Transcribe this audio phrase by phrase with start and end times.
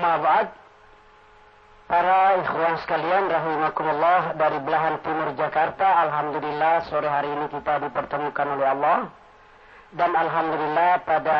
[0.00, 0.48] Amma.
[1.90, 8.66] Para ikhwan sekalian rahimakumullah dari belahan timur Jakarta, alhamdulillah sore hari ini kita dipertemukan oleh
[8.70, 8.98] Allah.
[9.90, 11.38] Dan alhamdulillah pada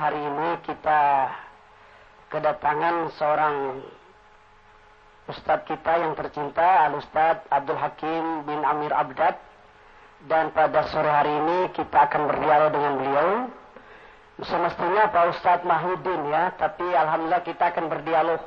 [0.00, 1.00] hari ini kita
[2.32, 3.84] kedatangan seorang
[5.28, 9.36] Ustadz kita yang tercinta, Al Ustadz Abdul Hakim bin Amir Abdad.
[10.24, 13.28] Dan pada sore hari ini kita akan berdialog dengan beliau
[14.44, 18.40] semestinya Pak Ustadz Mahudin ya, tapi alhamdulillah kita akan berdialog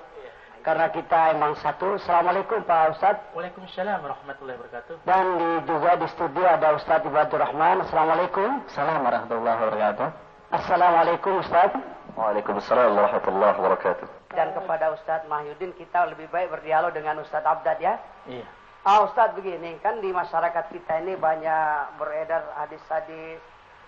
[0.64, 2.00] karena kita emang satu.
[2.00, 3.36] Assalamualaikum Pak Ustadz.
[3.36, 4.96] Waalaikumsalam warahmatullahi wabarakatuh.
[5.04, 7.84] Dan di, juga di studio ada Ustadz Ibadur Rahman.
[7.84, 8.64] Assalamualaikum.
[8.72, 10.08] Assalamualaikum warahmatullahi wabarakatuh.
[10.56, 11.82] Assalamualaikum Ustadz.
[12.16, 14.08] Waalaikumsalam warahmatullahi wabarakatuh.
[14.32, 18.00] Dan kepada Ustadz Mahyudin kita lebih baik berdialog dengan Ustadz Abdad ya.
[18.26, 18.48] Iya.
[18.88, 23.40] Ah Ustadz begini, kan di masyarakat kita ini banyak beredar hadis-hadis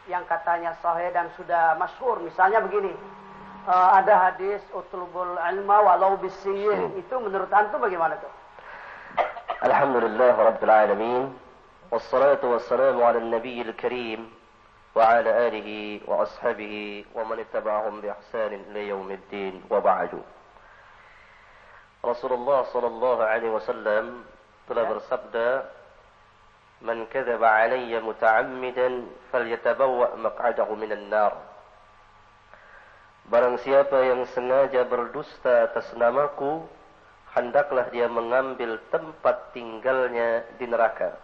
[0.06, 2.22] yang katanya sahih dan sudah masyhur.
[2.22, 2.94] Misalnya begini,
[3.66, 6.94] uh, ada hadis utlubul ilma walau bisiyin.
[6.98, 8.32] Itu menurut antum bagaimana tuh?
[9.66, 11.24] Alhamdulillah Rabbil Alamin.
[11.94, 14.26] Wassalatu wassalamu ala nabi al-karim
[14.98, 20.18] wa ala alihi wa ashabihi wa man ittaba'ahum bi ihsanin ila yaumiddin wa ba'du.
[22.06, 24.26] Rasulullah sallallahu alaihi wasallam
[24.66, 25.48] telah bersabda
[26.81, 28.89] من كذب علي متعمدا
[29.33, 31.35] فليتبوأ مقعده من النار
[33.31, 36.67] Barang siapa yang sengaja berdusta atas namaku,
[37.31, 41.15] hendaklah dia mengambil tempat tinggalnya di neraka.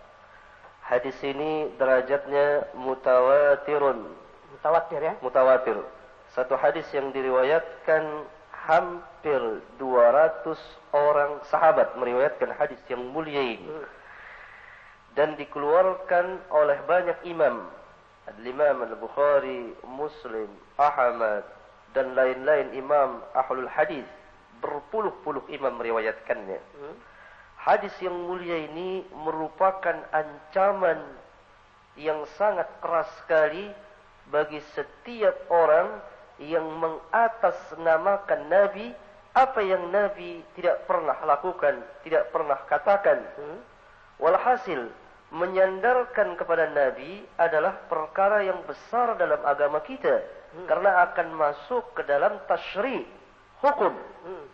[0.86, 4.06] Hadis ini derajatnya mutawatirun.
[4.55, 5.19] Mutawatir ya?
[5.19, 5.82] Mutawatir.
[6.30, 8.22] Satu hadis yang diriwayatkan
[8.55, 10.46] hampir 200
[10.94, 13.66] orang sahabat meriwayatkan hadis yang mulia ini.
[13.66, 13.99] Hmm
[15.15, 17.67] dan dikeluarkan oleh banyak imam.
[18.21, 21.43] Al-Imam Al-Bukhari, Muslim, Ahmad
[21.91, 24.07] dan lain-lain imam ahlul hadis
[24.63, 26.59] berpuluh-puluh imam meriwayatkannya.
[26.61, 26.95] Hmm.
[27.59, 31.01] Hadis yang mulia ini merupakan ancaman
[32.00, 33.69] yang sangat keras sekali
[34.31, 36.00] bagi setiap orang
[36.41, 38.95] yang mengatasnamakan Nabi
[39.31, 43.19] apa yang Nabi tidak pernah lakukan, tidak pernah katakan.
[43.38, 43.59] Hmm.
[44.21, 44.85] Walhasil
[45.33, 50.21] menyandarkan kepada Nabi adalah perkara yang besar dalam agama kita
[50.53, 50.67] hmm.
[50.69, 53.07] karena akan masuk ke dalam tashri
[53.65, 53.97] hukum.
[53.97, 54.45] Hmm.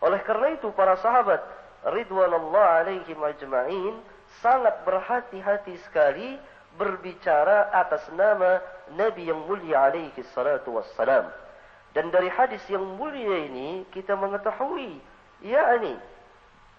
[0.00, 1.42] Oleh karena itu para sahabat
[1.84, 4.00] ridwanullah alaihi majma'in
[4.40, 6.38] sangat berhati-hati sekali
[6.78, 8.62] berbicara atas nama
[8.94, 11.26] Nabi yang mulia alaihi salatu wassalam.
[11.92, 15.02] Dan dari hadis yang mulia ini kita mengetahui
[15.42, 15.98] yakni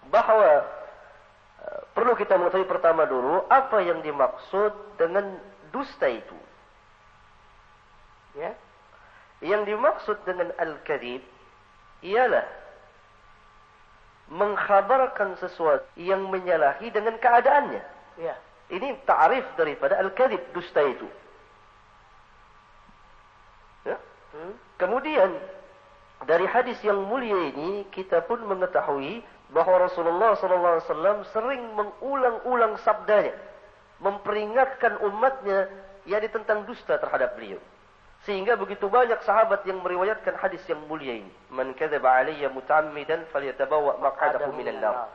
[0.08, 0.79] bahawa
[1.94, 5.36] perlu kita mengetahui pertama dulu apa yang dimaksud dengan
[5.74, 6.38] dusta itu.
[8.38, 8.54] Ya.
[9.40, 11.24] Yang dimaksud dengan al-kadhib
[12.04, 12.46] ialah
[14.30, 17.82] mengkhabarkan sesuatu yang menyalahi dengan keadaannya.
[18.20, 18.34] Ya.
[18.70, 21.08] Ini ta'rif daripada al-kadhib dusta itu.
[23.82, 23.98] Ya.
[24.30, 24.54] Hmm.
[24.78, 25.34] Kemudian
[26.24, 32.78] dari hadis yang mulia ini kita pun mengetahui bahawa Rasulullah sallallahu alaihi wasallam sering mengulang-ulang
[32.86, 33.34] sabdanya
[34.00, 35.68] memperingatkan umatnya
[36.08, 37.60] yang tentang dusta terhadap beliau.
[38.28, 41.32] Sehingga begitu banyak sahabat yang meriwayatkan hadis yang mulia ini.
[41.48, 45.08] Man kadzaba alayya muta'ammidan falyatabawa maq'adahu minan nar.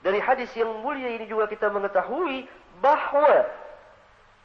[0.00, 2.46] Dari hadis yang mulia ini juga kita mengetahui
[2.78, 3.50] bahawa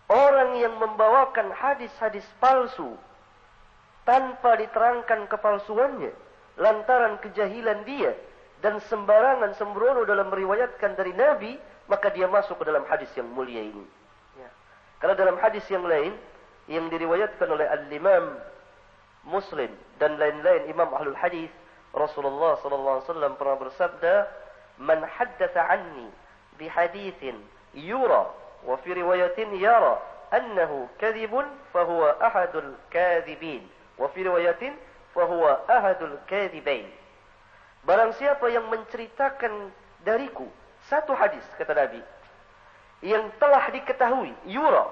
[0.09, 2.97] orang yang membawakan hadis-hadis palsu
[4.05, 6.13] tanpa diterangkan kepalsuannya
[6.57, 8.13] lantaran kejahilan dia
[8.65, 11.53] dan sembarangan sembrono dalam meriwayatkan dari Nabi,
[11.85, 13.85] maka dia masuk ke dalam hadis yang mulia ini.
[14.41, 14.49] Ya.
[14.97, 16.17] Karena dalam hadis yang lain
[16.65, 18.41] yang diriwayatkan oleh Al-Imam
[19.29, 19.69] Muslim
[20.01, 21.53] dan lain-lain imam ahlul hadis,
[21.93, 24.13] Rasulullah sallallahu alaihi wasallam pernah bersabda,
[24.81, 26.09] "Man haddatsa anni
[26.57, 27.37] bi haditsin
[27.77, 28.33] yura
[28.65, 30.01] wa fi riwayatin yara
[30.33, 33.61] annahu kadhibun fa huwa ahadul kadhibin
[34.01, 34.73] wa fi riwayatin
[35.13, 37.04] fa huwa ahadul kadhibain."
[37.85, 39.70] Barang siapa yang menceritakan
[40.02, 40.49] dariku
[40.90, 42.02] satu hadis kata Nabi
[43.05, 44.90] yang telah diketahui yura.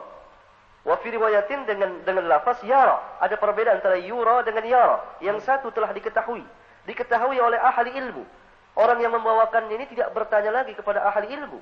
[0.86, 3.18] Wa fi riwayatin dengan dengan lafaz yara.
[3.18, 4.98] Ada perbedaan antara yura dengan yara.
[5.26, 6.46] Yang satu telah diketahui.
[6.86, 8.22] Diketahui oleh ahli ilmu.
[8.78, 11.58] Orang yang membawakan ini tidak bertanya lagi kepada ahli ilmu.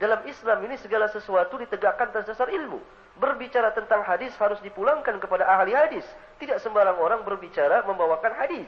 [0.00, 2.80] Dalam Islam ini segala sesuatu ditegakkan atas dasar ilmu.
[3.20, 6.06] Berbicara tentang hadis harus dipulangkan kepada ahli hadis.
[6.38, 8.64] Tidak sembarang orang berbicara membawakan hadis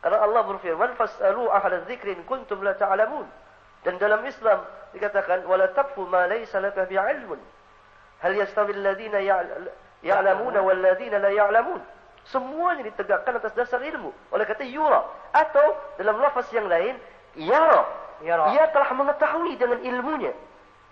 [0.00, 3.28] Karena Allah berfirman, "Fas'alu ahla dzikri in kuntum la ta'lamun."
[3.84, 7.40] Dan dalam Islam dikatakan, "Wala taqfu ma laysa laka bi'ilmun."
[8.20, 9.20] Hal yastawi alladziina
[10.04, 11.80] ya'lamuna wal ladziina la ya'lamun?
[12.28, 14.12] Semuanya ditegakkan atas dasar ilmu.
[14.32, 15.04] Oleh kata yura.
[15.32, 15.64] Atau
[15.96, 17.00] dalam lafaz yang lain,
[17.36, 17.88] yara.
[18.20, 18.52] Yara.
[18.52, 20.36] Ia telah mengetahui dengan ilmunya.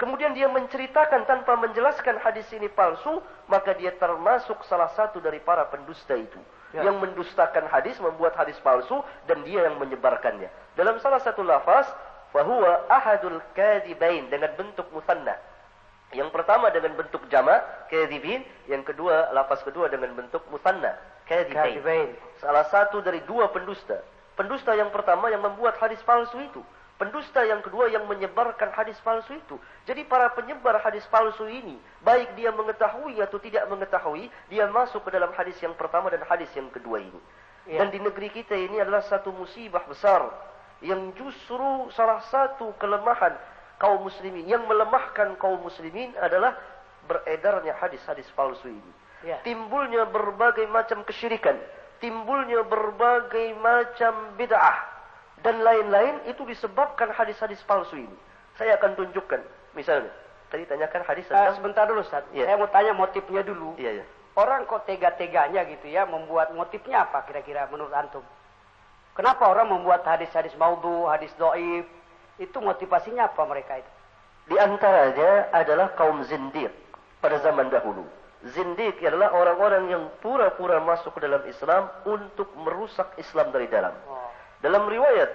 [0.01, 3.21] Kemudian dia menceritakan tanpa menjelaskan hadis ini palsu,
[3.51, 6.39] maka dia termasuk salah satu dari para pendusta itu.
[6.77, 6.85] Ya.
[6.85, 10.53] Yang mendustakan hadis, membuat hadis palsu, dan dia yang menyebarkannya.
[10.77, 11.89] Dalam salah satu lafaz,
[12.29, 15.33] fahuwa ahadul kadibain dengan bentuk musanna.
[16.13, 18.45] Yang pertama dengan bentuk jamak, kadibin.
[18.69, 20.97] Yang kedua, lafaz kedua dengan bentuk musanna.
[21.29, 22.17] Kadibain.
[22.41, 24.01] Salah satu dari dua pendusta.
[24.33, 26.65] Pendusta yang pertama yang membuat hadis palsu itu.
[26.99, 29.55] Pendusta yang kedua yang menyebarkan hadis palsu itu.
[29.87, 35.15] Jadi para penyebar hadis palsu ini, baik dia mengetahui atau tidak mengetahui, dia masuk ke
[35.15, 37.23] dalam hadis yang pertama dan hadis yang kedua ini.
[37.71, 37.87] Ya.
[37.87, 40.27] Dan di negeri kita ini adalah satu musibah besar
[40.83, 43.39] yang justru salah satu kelemahan
[43.79, 46.59] kaum muslimin yang melemahkan kaum muslimin adalah
[47.07, 48.93] beredarnya hadis-hadis palsu ini.
[49.23, 49.39] Ya.
[49.47, 51.63] Timbulnya berbagai macam kesyirikan,
[52.03, 54.98] timbulnya berbagai macam bid'ah
[55.43, 58.17] dan lain-lain itu disebabkan hadis-hadis palsu ini.
[58.59, 59.41] Saya akan tunjukkan.
[59.79, 60.11] Misalnya,
[60.51, 62.27] tadi tanyakan hadis Eh, tentang sebentar dulu Ustaz.
[62.35, 62.51] Ya.
[62.51, 63.79] Saya mau tanya motifnya dulu.
[63.79, 64.05] Iya, iya.
[64.39, 68.23] Orang kok tega-teganya gitu ya membuat motifnya apa kira-kira menurut antum?
[69.19, 71.87] Kenapa orang membuat hadis-hadis maudhu, hadis doib?
[72.39, 73.93] Itu motivasinya apa mereka itu?
[74.47, 76.71] Di antaranya adalah kaum zindiq
[77.19, 78.07] pada zaman dahulu.
[78.55, 83.91] Zindiq adalah orang-orang yang pura-pura masuk ke dalam Islam untuk merusak Islam dari dalam.
[84.07, 84.18] Oh.
[84.59, 85.31] Dalam riwayat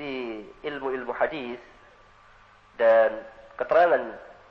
[0.00, 1.60] di ilmu-ilmu hadis
[2.80, 3.12] dan
[3.60, 4.00] keterangan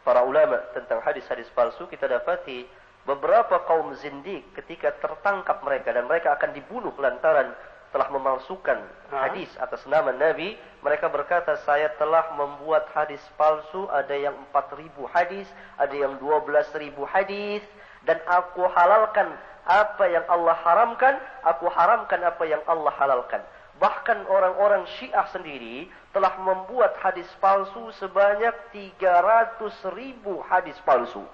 [0.06, 2.66] para ulama tentang hadis-hadis palsu kita dapati
[3.10, 7.54] beberapa kaum zindik ketika tertangkap mereka dan mereka akan dibunuh lantaran
[7.92, 8.80] telah memalsukan
[9.12, 9.28] Ha?
[9.28, 15.44] hadis atas nama Nabi mereka berkata saya telah membuat hadis palsu ada yang 4000 hadis
[15.76, 17.60] ada yang 12000 hadis
[18.08, 19.36] dan aku halalkan
[19.68, 23.44] apa yang Allah haramkan aku haramkan apa yang Allah halalkan
[23.82, 29.58] Bahkan orang-orang Syiah sendiri telah membuat hadis palsu sebanyak 300
[29.98, 31.26] ribu hadis palsu.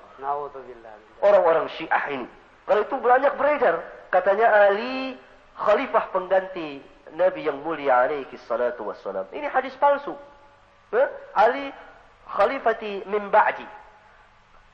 [1.20, 2.28] Orang-orang Syiah ini.
[2.64, 3.84] Kalau itu banyak beredar.
[4.08, 5.20] Katanya Ali
[5.60, 6.80] khalifah pengganti
[7.20, 9.28] Nabi yang mulia alaihi salatu wassalam.
[9.36, 10.16] Ini hadis palsu.
[11.36, 11.68] Ali
[12.32, 13.68] khalifati min ba'di.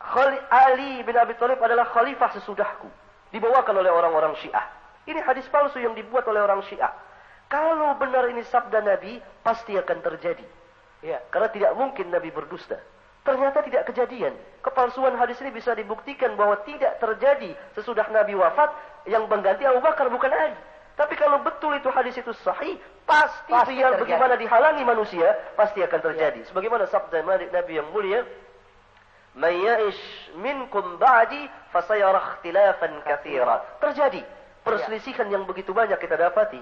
[0.04, 2.86] Khali- Ali bin Abi Thalib adalah khalifah sesudahku.
[3.34, 4.68] Dibawakan oleh orang-orang Syiah.
[5.10, 6.94] Ini hadis palsu yang dibuat oleh orang Syiah.
[7.54, 10.42] Kalau benar ini sabda Nabi, pasti akan terjadi.
[11.06, 11.22] Iya.
[11.30, 12.82] Karena tidak mungkin Nabi berdusta.
[13.22, 14.34] Ternyata tidak kejadian.
[14.66, 18.74] Kepalsuan hadis ini bisa dibuktikan bahwa tidak terjadi sesudah Nabi wafat
[19.06, 20.58] yang mengganti Abu Bakar bukan Ali.
[20.98, 24.02] Tapi kalau betul itu hadis itu sahih, pasti, Pasti biar terjadi.
[24.02, 26.42] bagaimana dihalangi manusia, pasti akan terjadi.
[26.50, 27.22] Sebagaimana sabda
[27.54, 28.26] Nabi yang mulia,
[29.38, 34.22] "Man ya'ish minkum ba'di fasayara ikhtilafan katsira." Terjadi
[34.66, 36.62] perselisihan yang begitu banyak kita dapati.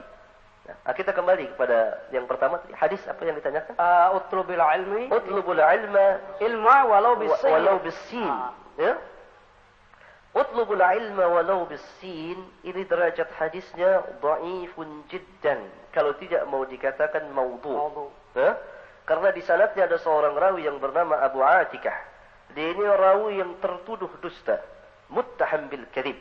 [0.61, 2.73] Nah, kita kembali kepada yang pertama tadi.
[2.77, 3.73] Hadis apa yang ditanyakan?
[3.75, 7.49] Uh, utlubil ilmi Utlubul ilma ilma walau wa- bisin.
[7.49, 8.29] walau bisin.
[8.29, 8.53] Ah.
[8.77, 8.93] Ya?
[10.31, 12.39] Utlubul ilma walau bisin.
[12.63, 15.59] Ini derajat hadisnya dhaifun jiddan.
[15.91, 17.73] Kalau tidak mau dikatakan maudhu.
[17.73, 18.05] Maudhu.
[18.37, 18.55] Ya?
[19.03, 21.97] Karena di sanadnya ada seorang rawi yang bernama Abu Atikah.
[22.55, 24.61] Dia ini rawi yang tertuduh dusta.
[25.11, 26.15] Muttaham bil kadhib.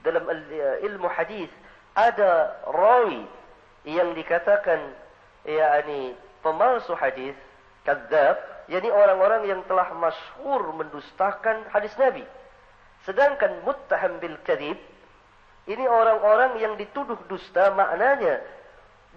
[0.00, 1.50] Dalam al- ilmu hadis
[1.92, 3.26] ada rawi
[3.86, 4.80] yang dikatakan
[5.46, 7.34] yakni pemalsu hadis,
[7.86, 12.24] kadzab, yakni orang-orang yang telah masyhur mendustakan hadis Nabi.
[13.06, 14.76] Sedangkan muttaham bil kadhib
[15.68, 18.40] ini orang-orang yang dituduh dusta maknanya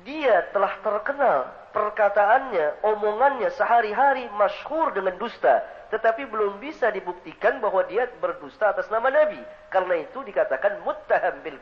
[0.03, 5.63] dia telah terkenal perkataannya, omongannya sehari-hari masyhur dengan dusta,
[5.93, 9.39] tetapi belum bisa dibuktikan bahwa dia berdusta atas nama Nabi.
[9.71, 11.59] Karena itu dikatakan muttaham bil.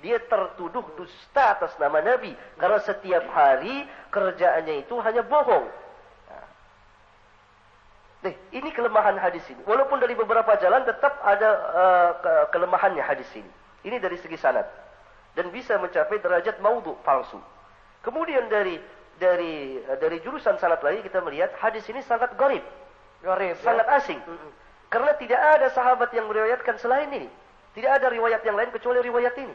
[0.00, 5.68] Dia tertuduh dusta atas nama Nabi karena setiap hari kerjaannya itu hanya bohong.
[8.20, 9.64] Nih, ini kelemahan hadis ini.
[9.64, 13.48] Walaupun dari beberapa jalan tetap ada uh, ke- kelemahannya hadis ini.
[13.80, 14.68] Ini dari segi sanad
[15.32, 17.40] dan bisa mencapai derajat maudhu palsu.
[18.04, 18.76] Kemudian dari
[19.16, 22.64] dari dari jurusan sanad lagi kita melihat hadis ini sangat garib,
[23.24, 23.96] Gharib, sangat ya.
[24.00, 24.20] asing.
[24.92, 27.28] Karena tidak ada sahabat yang meriwayatkan selain ini.
[27.72, 29.54] Tidak ada riwayat yang lain kecuali riwayat ini.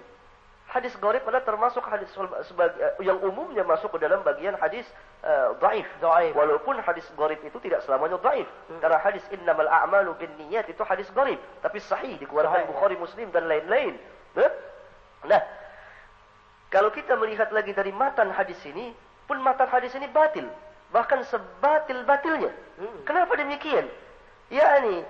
[0.75, 2.11] Hadis gharib adalah termasuk hadis
[2.51, 4.83] sebagi- yang umumnya masuk ke dalam bagian hadis
[5.23, 5.87] uh, dhaif.
[6.03, 6.35] Dhaif.
[6.35, 8.43] Walaupun hadis gharib itu tidak selamanya dhaif.
[8.83, 13.95] Karena hadis innamal a'malu binniyat itu hadis gharib, tapi sahih dikeluarkan Bukhari, Muslim dan lain-lain.
[14.35, 14.51] Nah,
[15.25, 15.41] Nah,
[16.69, 18.93] kalau kita melihat lagi dari matan hadis ini,
[19.25, 20.45] pun matan hadis ini batil.
[20.93, 22.51] Bahkan sebatil-batilnya.
[22.77, 22.97] Hmm.
[23.09, 23.89] Kenapa demikian?
[24.53, 25.01] yakni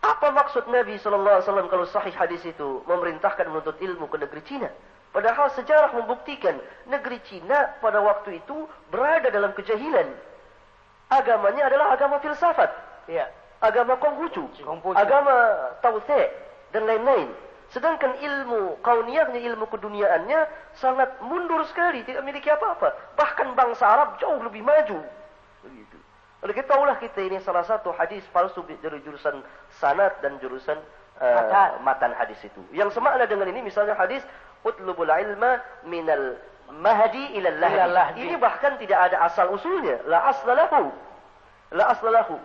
[0.00, 4.42] Apa maksud Nabi Shallallahu Alaihi Wasallam kalau sahih hadis itu memerintahkan menuntut ilmu ke negeri
[4.48, 4.68] Cina?
[5.12, 6.56] Padahal sejarah membuktikan
[6.88, 10.08] negeri Cina pada waktu itu berada dalam kejahilan.
[11.10, 12.70] Agamanya adalah agama filsafat.
[13.10, 13.26] Ya.
[13.60, 14.46] Agama Konghucu.
[14.62, 14.96] Konghucu.
[14.96, 15.34] Agama
[15.82, 16.30] Tauthe.
[16.70, 17.28] Dan lain-lain.
[17.74, 20.40] Sedangkan ilmu kauniyahnya, ilmu keduniaannya
[20.78, 22.06] sangat mundur sekali.
[22.06, 23.18] Tidak memiliki apa-apa.
[23.18, 25.02] Bahkan bangsa Arab jauh lebih maju.
[25.66, 25.98] Begitu.
[26.40, 29.44] Oleh kita tahulah kita ini salah satu hadis palsu dari jurusan
[29.76, 30.80] sanad dan jurusan
[31.20, 31.68] uh, matan.
[31.84, 32.64] matan hadis itu.
[32.72, 34.24] Yang semakna dengan ini misalnya hadis
[34.64, 36.40] utlubul ilma minal
[36.80, 38.24] mahdi ila lahdi.
[38.24, 40.00] Ini bahkan tidak ada asal usulnya.
[40.08, 40.88] La aslalahu.
[41.76, 42.40] La aslalahu.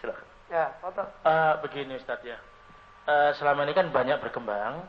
[0.00, 0.26] Silakan.
[0.48, 2.40] Ya, uh, begini Ustaz ya.
[3.04, 4.80] Uh, selama ini kan banyak berkembang.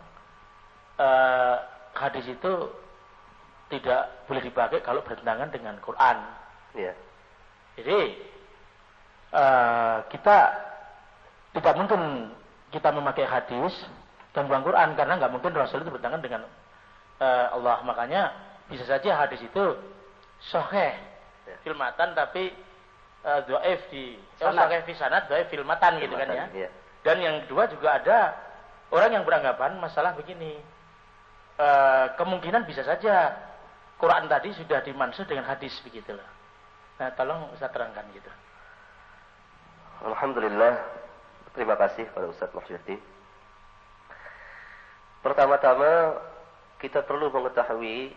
[1.00, 1.56] Uh,
[1.96, 2.54] hadis itu
[3.72, 6.18] tidak boleh dipakai kalau bertentangan dengan Quran.
[6.76, 6.96] Ya.
[7.80, 8.00] Jadi
[9.32, 10.38] uh, kita
[11.56, 12.34] tidak mungkin
[12.70, 13.74] kita memakai hadis
[14.36, 16.42] dan buang Quran karena nggak mungkin Rasul itu bertentangan dengan
[17.24, 17.82] uh, Allah.
[17.88, 18.22] Makanya
[18.70, 19.64] bisa saja hadis itu
[20.54, 20.94] sahih
[21.50, 21.56] ya.
[21.66, 22.54] filmatan tapi
[23.26, 26.46] uh, doaif di oh, sahih fi sanad doaif filmatan gitu kan ya.
[26.54, 26.70] ya.
[27.02, 28.18] Dan yang kedua juga ada
[28.94, 30.60] orang yang beranggapan masalah begini.
[31.60, 33.36] Uh, kemungkinan bisa saja
[34.00, 36.39] Quran tadi sudah dimansuh dengan hadis begitulah.
[37.00, 38.28] Nah, tolong saya terangkan gitu.
[40.04, 40.76] Alhamdulillah.
[41.56, 43.00] Terima kasih pada Ustaz Mahsyuddin.
[45.24, 46.20] Pertama-tama
[46.84, 48.12] kita perlu mengetahui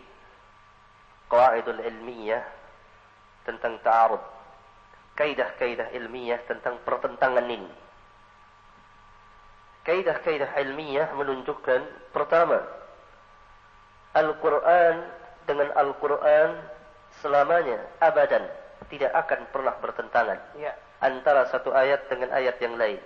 [1.31, 2.43] qawaidul ilmiah
[3.47, 4.19] tentang ta'arud.
[5.15, 7.71] Kaidah-kaidah ilmiah tentang pertentangan ini.
[9.87, 12.59] Kaidah-kaidah ilmiah menunjukkan pertama
[14.11, 14.95] Al-Quran
[15.47, 16.49] dengan Al-Quran
[17.19, 20.73] selamanya abadan tidak akan pernah bertentangan ya.
[20.99, 22.99] antara satu ayat dengan ayat yang lain.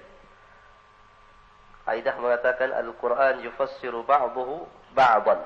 [1.88, 5.40] Aidah mengatakan Al-Quran yufassiru ba'duhu ba'dan.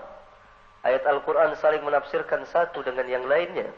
[0.81, 3.69] Ayat Al-Quran saling menafsirkan satu dengan yang lainnya.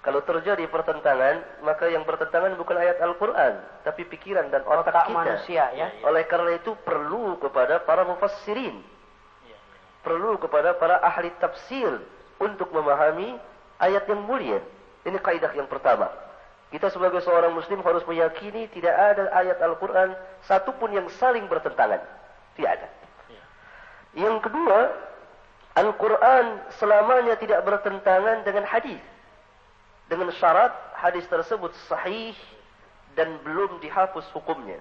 [0.00, 5.12] Kalau terjadi pertentangan, maka yang bertentangan bukan ayat Al-Quran, tapi pikiran dan otak, otak kita.
[5.12, 5.92] manusia, ya.
[6.08, 8.80] Oleh karena itu perlu kepada para mufassirin,
[10.00, 12.00] perlu kepada para ahli tafsir
[12.40, 13.36] untuk memahami
[13.80, 14.60] ayat yang mulia.
[15.02, 16.12] Ini kaidah yang pertama.
[16.70, 20.14] Kita sebagai seorang muslim harus meyakini tidak ada ayat Al-Quran
[20.46, 21.98] satupun yang saling bertentangan.
[22.54, 22.88] Tidak ada.
[23.26, 23.42] Ya.
[24.28, 24.78] Yang kedua,
[25.74, 29.02] Al-Quran selamanya tidak bertentangan dengan hadis.
[30.06, 32.38] Dengan syarat hadis tersebut sahih
[33.18, 34.78] dan belum dihapus hukumnya.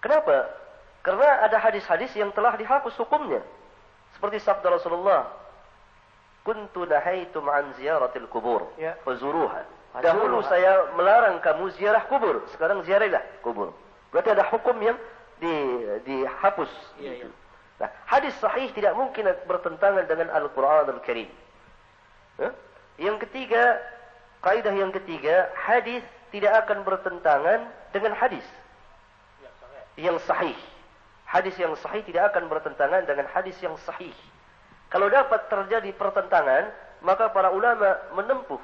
[0.00, 0.48] Kenapa?
[1.04, 3.44] Karena ada hadis-hadis yang telah dihapus hukumnya.
[4.16, 5.28] Seperti sabda Rasulullah,
[6.46, 8.94] "Kuntu nahaitum an ziyaratil kubur, ya.
[9.02, 12.44] fazuruha." Dahulu saya melarang kamu ziarah kubur.
[12.52, 13.72] Sekarang ziarahilah kubur.
[14.12, 14.96] Berarti ada hukum yang
[15.40, 15.54] di,
[16.04, 16.68] dihapus.
[17.00, 17.28] Ya, ya.
[17.80, 21.28] Nah, hadis sahih tidak mungkin bertentangan dengan Al-Quran Al-Karim.
[22.40, 22.52] Huh?
[23.00, 23.80] Yang ketiga,
[24.40, 28.44] kaidah yang ketiga, hadis tidak akan bertentangan dengan hadis
[29.96, 30.56] yang sahih.
[31.24, 34.12] Hadis yang sahih tidak akan bertentangan dengan hadis yang sahih.
[34.96, 36.72] Kalau dapat terjadi pertentangan,
[37.04, 38.56] maka para ulama menempuh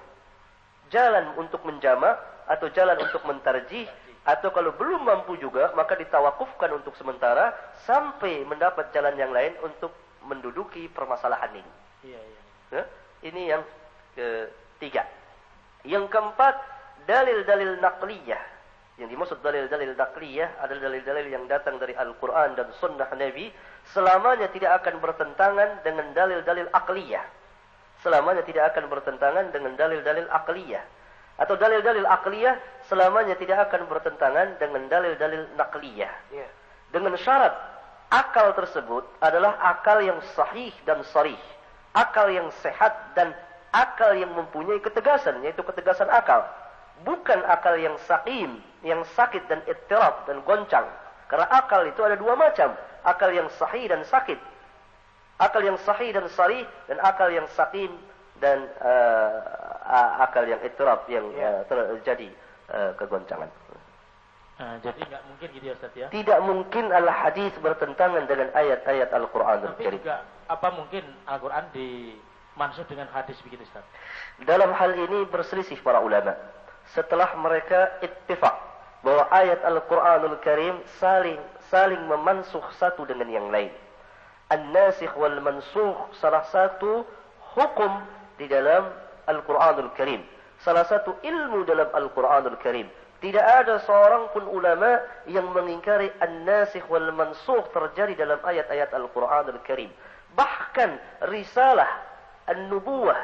[0.88, 2.16] jalan untuk menjama
[2.48, 3.84] atau jalan untuk mentarjih
[4.24, 7.52] atau kalau belum mampu juga maka ditawakufkan untuk sementara
[7.84, 9.92] sampai mendapat jalan yang lain untuk
[10.24, 11.72] menduduki permasalahan ini.
[12.00, 12.40] Iya, iya.
[12.80, 12.82] Ya?
[13.28, 13.62] Ini yang
[14.16, 15.04] ketiga.
[15.84, 16.56] Yang keempat,
[17.12, 18.40] dalil-dalil naqliyah.
[19.00, 23.48] Yang dimaksud dalil-dalil naqliyah adalah dalil-dalil yang datang dari Al-Quran dan Sunnah Nabi.
[23.92, 27.24] Selamanya tidak akan bertentangan dengan dalil-dalil akliyah
[28.02, 30.84] selamanya tidak akan bertentangan dengan dalil-dalil akliyah.
[31.38, 32.58] Atau dalil-dalil akliyah
[32.90, 36.12] selamanya tidak akan bertentangan dengan dalil-dalil nakliyah.
[36.34, 36.50] Yeah.
[36.92, 37.54] Dengan syarat
[38.12, 41.38] akal tersebut adalah akal yang sahih dan sarih.
[41.96, 43.32] Akal yang sehat dan
[43.72, 46.44] akal yang mempunyai ketegasan, yaitu ketegasan akal.
[47.04, 50.86] Bukan akal yang sakim, yang sakit dan ittirab dan goncang.
[51.30, 52.76] Karena akal itu ada dua macam.
[53.02, 54.38] Akal yang sahih dan sakit
[55.42, 57.90] akal yang sahih dan sarih dan akal yang sakin
[58.38, 61.66] dan uh, akal yang itiraf yang ya.
[61.66, 62.30] uh, terjadi
[62.70, 63.50] uh, kegoncangan.
[64.60, 66.06] Uh, jadi nggak mungkin gitu ya Ustaz ya?
[66.14, 69.58] Tidak mungkin al-hadis bertentangan dengan ayat-ayat Al-Quran.
[69.74, 73.82] Tapi juga apa mungkin Al-Quran dimaksud dengan hadis begitu Ustaz?
[74.46, 76.38] Dalam hal ini berselisih para ulama.
[76.94, 78.71] Setelah mereka ittifaq
[79.02, 81.38] bahwa ayat Al-Quranul Karim saling
[81.70, 83.70] saling memansuh satu dengan yang lain
[84.52, 87.08] an-nasikh wal mansukh salah satu
[87.56, 88.04] hukum
[88.36, 88.92] di dalam
[89.24, 90.20] Al-Qur'anul Karim.
[90.60, 92.86] Salah satu ilmu dalam Al-Qur'anul Karim.
[93.22, 94.98] Tidak ada seorang pun ulama
[95.30, 99.90] yang mengingkari an-nasikh wal mansukh terjadi dalam ayat-ayat Al-Quran Al-Karim.
[100.34, 100.90] Bahkan
[101.30, 101.88] risalah
[102.50, 103.16] an-nubuwah,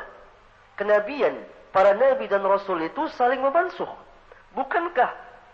[0.78, 1.34] kenabian,
[1.74, 3.90] para nabi dan rasul itu saling memansuh.
[4.54, 5.10] Bukankah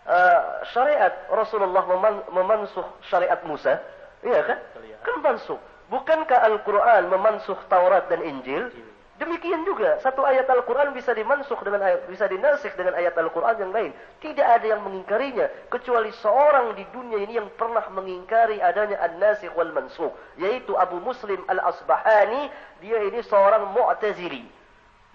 [0.07, 1.85] uh, syariat Rasulullah
[2.29, 3.81] memansuh syariat Musa?
[4.25, 4.59] Iya kan?
[5.05, 5.59] Kan mansuh.
[5.85, 8.73] Bukankah Al-Quran memansuh Taurat dan Injil?
[9.15, 13.71] Demikian juga satu ayat Al-Quran bisa dimansuh dengan ayat, bisa dinasih dengan ayat Al-Quran yang
[13.71, 13.91] lain.
[14.19, 19.71] Tidak ada yang mengingkarinya kecuali seorang di dunia ini yang pernah mengingkari adanya an-nasikh wal
[19.71, 22.51] mansuh, yaitu Abu Muslim Al-Asbahani.
[22.83, 24.43] Dia ini seorang Mu'tazili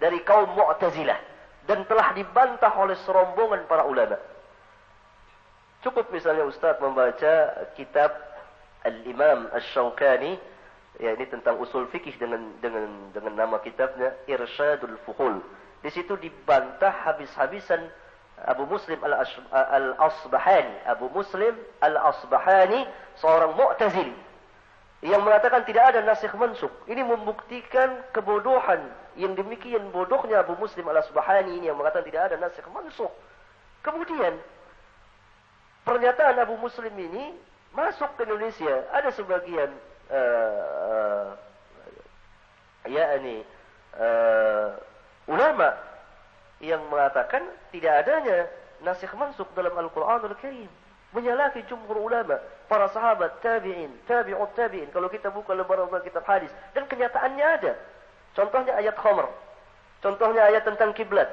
[0.00, 1.20] dari kaum Mu'tazilah
[1.68, 4.16] dan telah dibantah oleh serombongan para ulama.
[5.80, 8.12] Cukup misalnya Ustaz membaca kitab
[8.84, 10.36] Al-Imam Ash-Shawkani
[11.00, 15.40] ya ini tentang usul fikih dengan dengan dengan nama kitabnya Irsyadul Fuhul.
[15.80, 17.88] Di situ dibantah habis-habisan
[18.44, 19.00] Abu Muslim
[19.52, 22.84] Al-Asbahani, Abu Muslim Al-Asbahani
[23.16, 24.12] seorang Mu'tazili
[25.00, 26.72] yang mengatakan tidak ada nasikh mansukh.
[26.84, 28.84] Ini membuktikan kebodohan
[29.16, 33.12] yang demikian bodohnya Abu Muslim Al-Asbahani ini yang mengatakan tidak ada nasikh mansukh.
[33.80, 34.36] Kemudian
[35.84, 37.34] pernyataan Abu Muslim ini
[37.72, 38.84] masuk ke Indonesia.
[38.92, 39.70] Ada sebagian
[40.10, 41.28] uh,
[42.88, 43.44] yakni
[43.96, 44.74] uh,
[45.30, 45.76] ulama
[46.60, 48.48] yang mengatakan tidak adanya
[48.84, 50.70] nasikh mansuk dalam Al-Quran Al-Karim.
[51.10, 52.38] Menyalahi jumhur ulama,
[52.70, 54.94] para sahabat, tabi'in, tabi'ut tabi'in.
[54.94, 56.54] Kalau kita buka lembaran kitab hadis.
[56.70, 57.74] Dan kenyataannya ada.
[58.38, 59.26] Contohnya ayat khamr.
[60.06, 61.26] Contohnya ayat tentang kiblat.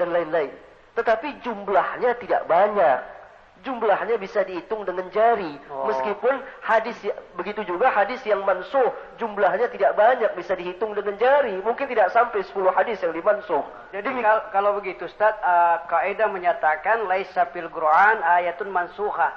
[0.00, 0.48] Dan lain-lain.
[0.96, 3.17] Tetapi jumlahnya tidak banyak
[3.66, 5.58] jumlahnya bisa dihitung dengan jari.
[5.70, 5.90] Oh.
[5.90, 11.58] Meskipun hadis ya, begitu juga hadis yang mansuh jumlahnya tidak banyak bisa dihitung dengan jari.
[11.62, 13.62] Mungkin tidak sampai 10 hadis yang dimansuh.
[13.90, 19.34] Jadi kal kalau begitu Ustaz, uh, kaidah menyatakan laisa fil Qur'an ayatun mansuha.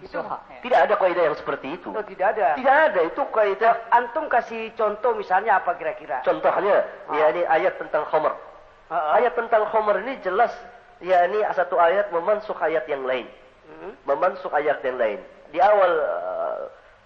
[0.00, 0.16] Itu
[0.64, 1.92] tidak ada kaidah yang seperti itu.
[1.92, 2.56] Oh, tidak ada.
[2.56, 3.74] Tidak ada itu kaidah.
[3.92, 6.24] Antum kasih contoh misalnya apa kira-kira?
[6.24, 7.14] Contohnya, oh.
[7.20, 8.32] ya ini ayat tentang khamr.
[8.88, 9.16] Uh -uh.
[9.20, 10.56] Ayat tentang khamr ini jelas
[11.04, 13.28] ya ini satu ayat memansuh ayat yang lain
[14.06, 15.20] memansuh ayat yang lain.
[15.50, 16.60] Di awal uh,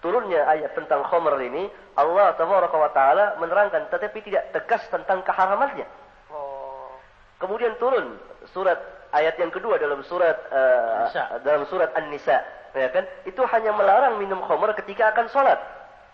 [0.05, 5.88] turunnya ayat tentang khamr ini, Allah Tabaraka wa taala menerangkan tetapi tidak tegas tentang keharamannya.
[6.29, 6.92] Oh.
[7.40, 8.20] Kemudian turun
[8.53, 8.77] surat
[9.16, 11.09] ayat yang kedua dalam surat uh,
[11.40, 12.42] dalam surat An-Nisa,
[12.77, 13.09] ya kan?
[13.24, 15.61] Itu hanya melarang minum khamr ketika akan salat.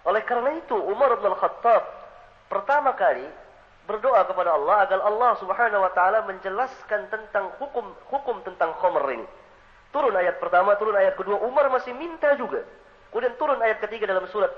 [0.07, 1.83] Oleh karena itu Umar bin Khattab
[2.49, 3.27] pertama kali
[3.85, 9.27] berdoa kepada Allah agar Allah Subhanahu wa taala menjelaskan tentang hukum hukum tentang khamr ini.
[9.91, 11.43] Turun ayat pertama, turun ayat kedua.
[11.43, 12.63] Umar masih minta juga.
[13.11, 14.55] Kemudian turun ayat ketiga dalam surat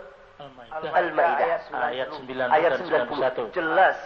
[0.92, 1.72] Al-Maidah.
[1.72, 2.52] Ayat 90.
[2.52, 3.56] Ayat 90.
[3.56, 3.96] Jelas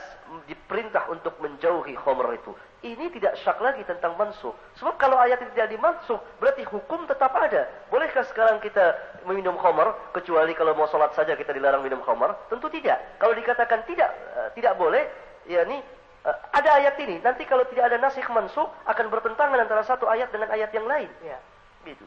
[0.50, 2.50] diperintah untuk menjauhi khomer itu.
[2.82, 4.54] Ini tidak syak lagi tentang mansuh.
[4.78, 7.66] Sebab kalau ayat itu tidak dimansuh, berarti hukum tetap ada.
[7.90, 8.94] Bolehkah sekarang kita
[9.26, 12.34] meminum khomer, kecuali kalau mau sholat saja kita dilarang minum khomer?
[12.50, 13.18] Tentu tidak.
[13.18, 15.06] Kalau dikatakan tidak, uh, tidak boleh,
[15.46, 15.95] ya ini Uh,
[16.26, 20.50] ada ayat ini, nanti kalau tidak ada nasikh mansuk akan bertentangan antara satu ayat dengan
[20.50, 21.06] ayat yang lain.
[21.22, 21.38] Ya.
[21.86, 22.02] Gitu.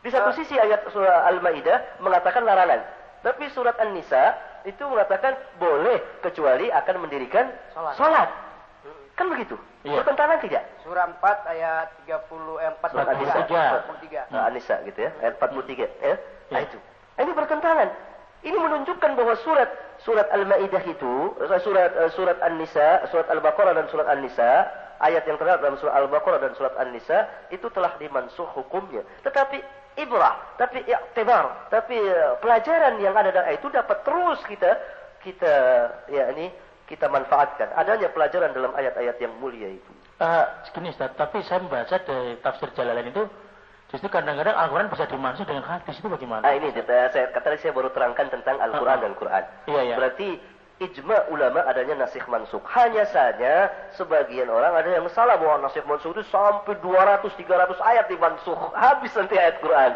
[0.00, 2.80] Di satu uh, sisi ayat surah Al-Maidah mengatakan larangan,
[3.20, 4.32] tapi surat An-Nisa
[4.64, 7.94] itu mengatakan boleh kecuali akan mendirikan salat.
[8.00, 8.30] salat.
[9.12, 9.60] Kan begitu?
[9.84, 10.00] Iya.
[10.00, 10.64] Bertentangan tidak?
[10.80, 14.32] Surah 4 ayat 30 eh, 43.
[14.32, 14.32] 43.
[14.32, 15.88] Nah, An-Nisa gitu ya, ayat 43 ya.
[16.00, 16.16] ya.
[16.48, 16.78] Nah itu.
[17.20, 17.88] Ini bertentangan.
[18.40, 19.68] Ini menunjukkan bahwa surat
[20.00, 24.64] surat Al-Maidah itu, eh, surat uh, surat An-Nisa, surat Al-Baqarah dan surat An-Nisa,
[24.96, 29.04] ayat yang terdapat dalam surat Al-Baqarah dan surat An-Nisa itu telah dimansuh hukumnya.
[29.20, 29.60] Tetapi
[30.00, 34.72] ibrah, tapi i'tibar, tapi uh, pelajaran yang ada dalam itu dapat terus kita
[35.20, 35.54] kita
[36.08, 36.48] ya ini
[36.88, 37.76] kita manfaatkan.
[37.76, 39.92] Adanya pelajaran dalam ayat-ayat yang mulia itu.
[40.16, 43.24] Uh, segini Ustaz, tapi saya membaca dari tafsir Jalalain itu
[43.90, 46.46] Justru kadang-kadang Al-Quran bisa dimaksud dengan hadis itu bagaimana?
[46.46, 49.42] Ah, ini saya kata saya baru terangkan tentang Al-Quran uh, dan Quran.
[49.66, 49.94] Iya, iya.
[49.98, 50.28] Berarti
[50.78, 52.62] ijma ulama adanya nasikh mansuk.
[52.70, 53.66] Hanya saja
[53.98, 58.58] sebagian orang ada yang salah bahwa nasikh mansuk itu sampai 200 300 ayat dimansuh.
[58.86, 59.90] Habis nanti ayat Quran.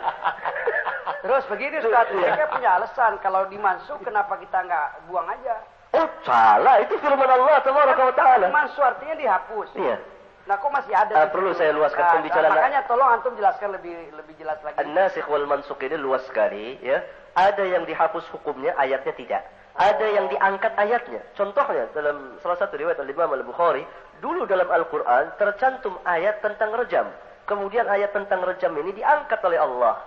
[1.25, 2.19] Terus begini Ustaz, ya.
[2.19, 5.57] mereka punya alasan kalau dimansuh kenapa kita nggak buang aja?
[5.95, 6.83] Oh, salah.
[6.83, 8.51] Itu firman Allah Taala.
[8.51, 9.71] Mansuh artinya dihapus.
[9.79, 9.97] Iya.
[10.45, 11.25] Nah, kok masih ada?
[11.25, 12.53] Uh, perlu saya luaskan nah, pembicaraan.
[12.53, 14.77] Makanya tolong antum jelaskan lebih lebih jelas lagi.
[14.77, 17.01] An-nasikh wal mansukh ini luas sekali, ya.
[17.33, 19.43] Ada yang dihapus hukumnya, ayatnya tidak.
[19.75, 21.25] Ada yang diangkat ayatnya.
[21.35, 23.83] Contohnya dalam salah satu riwayat Al-Imam Al-Bukhari,
[24.23, 27.09] dulu dalam Al-Qur'an tercantum ayat tentang rejam.
[27.49, 29.99] Kemudian ayat tentang rejam ini diangkat oleh Allah.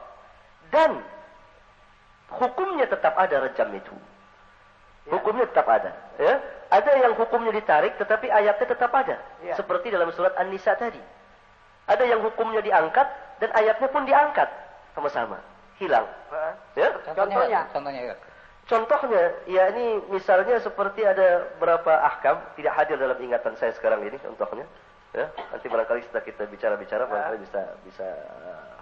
[0.71, 1.01] Dan
[2.31, 3.95] hukumnya tetap ada rejam itu.
[5.09, 5.17] Ya.
[5.17, 6.39] Hukumnya tetap ada, ya.
[6.67, 9.17] Ada yang hukumnya ditarik tetapi ayatnya tetap ada.
[9.39, 9.55] Ya.
[9.55, 10.99] Seperti dalam surat An-Nisa tadi.
[11.87, 13.07] Ada yang hukumnya diangkat
[13.39, 14.49] dan ayatnya pun diangkat
[14.91, 15.39] sama-sama.
[15.79, 16.03] Hilang.
[16.75, 16.91] Ya?
[17.07, 17.67] Contohnya.
[17.71, 18.01] Contohnya.
[18.11, 18.15] Ya.
[18.67, 24.19] Contohnya, ya ini misalnya seperti ada berapa ahkam tidak hadir dalam ingatan saya sekarang ini
[24.19, 24.67] contohnya.
[25.15, 28.07] Ya, nanti barangkali setelah kita bicara-bicara barangkali bisa bisa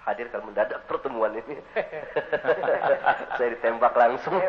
[0.06, 1.58] hadir kalau mendadak pertemuan ini.
[3.38, 4.38] saya ditembak langsung.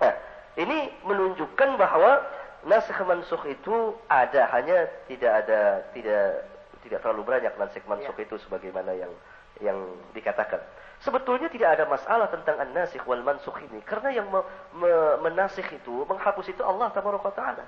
[0.00, 0.12] nah,
[0.60, 2.20] ini menunjukkan bahwa
[2.64, 6.44] nasikh mansukh itu ada hanya tidak ada tidak
[6.84, 8.24] tidak terlalu banyak nasikh mansukh ya.
[8.24, 9.12] itu sebagaimana yang
[9.60, 9.78] yang
[10.16, 10.60] dikatakan.
[10.98, 14.42] Sebetulnya tidak ada masalah tentang an-nasikh wal mansukh ini karena yang me,
[14.74, 14.90] me,
[15.30, 17.62] menasikh itu menghapus itu Allah taala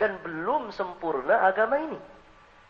[0.00, 2.00] dan belum sempurna agama ini.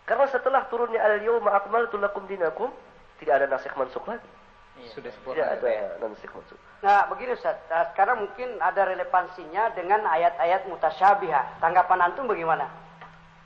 [0.07, 2.70] Karena setelah turunnya al-yawma akmaltu lakum dinakum
[3.18, 4.31] tidak ada nasikh mansukh lagi.
[4.79, 4.90] Iya.
[4.94, 5.35] Sudah sempurna.
[5.38, 5.87] Tidak ada ya.
[6.03, 6.61] nasikh mansukh.
[6.83, 7.59] Nah, begini Ustaz.
[7.66, 11.59] Nah, sekarang mungkin ada relevansinya dengan ayat-ayat mutasyabihah.
[11.59, 12.70] Tanggapan antum bagaimana?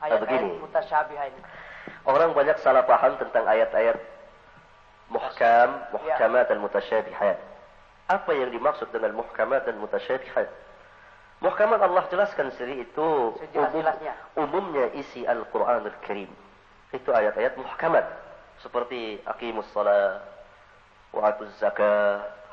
[0.05, 1.41] Ayat-ayat nah, mutasyabihah ini.
[2.05, 3.97] Orang banyak salah paham tentang ayat-ayat
[5.11, 7.37] muhkam, muhkamat dan mutasyabihat.
[8.11, 10.49] Apa yang dimaksud dengan muhkamat dan mutasyabihat?
[11.41, 13.09] Muhkamat Allah jelaskan sendiri itu
[13.57, 13.87] umum,
[14.37, 16.31] umumnya isi Al-Quran Al-Karim.
[16.95, 18.05] Itu ayat-ayat muhkamat.
[18.61, 20.21] Seperti aqimus salat,
[21.17, 21.57] wa'atuz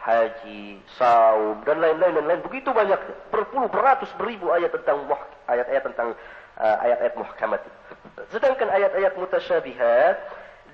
[0.07, 2.95] haji, saum dan lain-lain dan lain begitu banyak
[3.27, 5.03] berpuluh beratus beribu ayat tentang
[5.51, 6.15] ayat-ayat tentang
[6.55, 7.61] uh, ayat-ayat muhkamat.
[8.31, 10.15] Sedangkan ayat-ayat mutasyabihat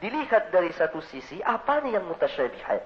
[0.03, 2.83] dilihat dari satu sisi apa nih yang mutasyabihat.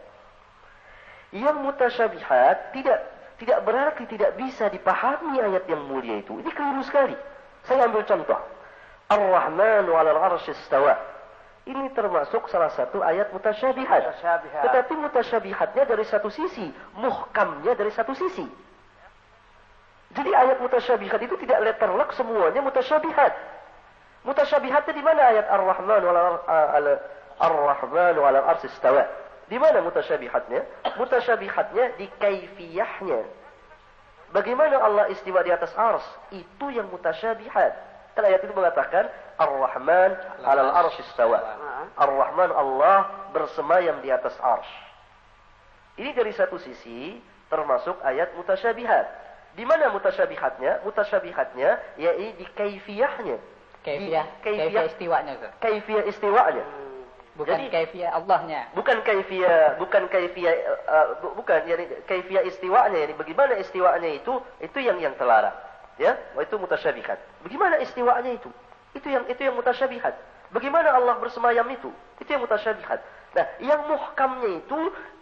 [1.34, 3.00] Yang mutasyabihat tidak
[3.42, 6.38] tidak berarti tidak bisa dipahami ayat yang mulia itu.
[6.38, 7.18] Ini keliru sekali.
[7.66, 8.38] Saya ambil contoh.
[9.10, 10.94] Ar-Rahman 'alal 'arsy istawa.
[11.68, 14.14] Ini termasuk salah satu ayat mutasyabihat.
[14.14, 14.62] mutasyabihat.
[14.72, 18.48] Tetapi mutasyabihatnya dari satu sisi, muhkamnya dari satu sisi.
[20.16, 23.57] Jadi ayat mutasyabihat itu tidak letterlock semuanya mutasyabihat.
[24.28, 26.20] Mutasyabihatnya di mana ayat Ar-Rahman wal
[27.40, 29.08] Ar-Rahman wal Ars istawa?
[29.48, 30.92] Di mana mutasyabihatnya?
[31.00, 33.24] Mutasyabihatnya di kaifiyahnya.
[34.36, 36.04] Bagaimana Allah istiwa di atas ars?
[36.36, 37.72] Itu yang mutasyabihat.
[38.12, 39.08] Kan ayat itu mengatakan
[39.40, 40.12] Ar-Rahman
[40.44, 41.40] al ars istawa.
[41.96, 44.68] Ar-Rahman Allah bersemayam di atas ars.
[45.96, 47.16] Ini dari satu sisi
[47.48, 49.06] termasuk ayat mutasyabihat.
[49.56, 50.84] Di mana mutasyabihatnya?
[50.84, 53.40] Mutasyabihatnya yaitu di kaifiyahnya.
[53.88, 55.34] Kaifiyah, kaifiyah istiwanya.
[55.63, 56.63] Kaifiyah istiwanya.
[56.67, 57.00] Hmm.
[57.39, 58.62] Bukan Jadi, kaifiyah Allahnya.
[58.76, 60.54] Bukan kaifiyah, bukan kaifiyah,
[60.91, 62.97] uh, bukan yani kaifiyah istiwanya.
[63.08, 65.56] Yani bagaimana istiwanya itu, itu yang yang terlarang.
[65.95, 67.17] Ya, oh, itu mutasyabihat.
[67.47, 68.52] Bagaimana istiwanya itu?
[68.91, 70.13] Itu yang itu yang mutasyabihat.
[70.52, 71.89] Bagaimana Allah bersemayam itu?
[72.19, 73.00] Itu yang mutasyabihat.
[73.34, 74.80] Nah, yang muhkamnya itu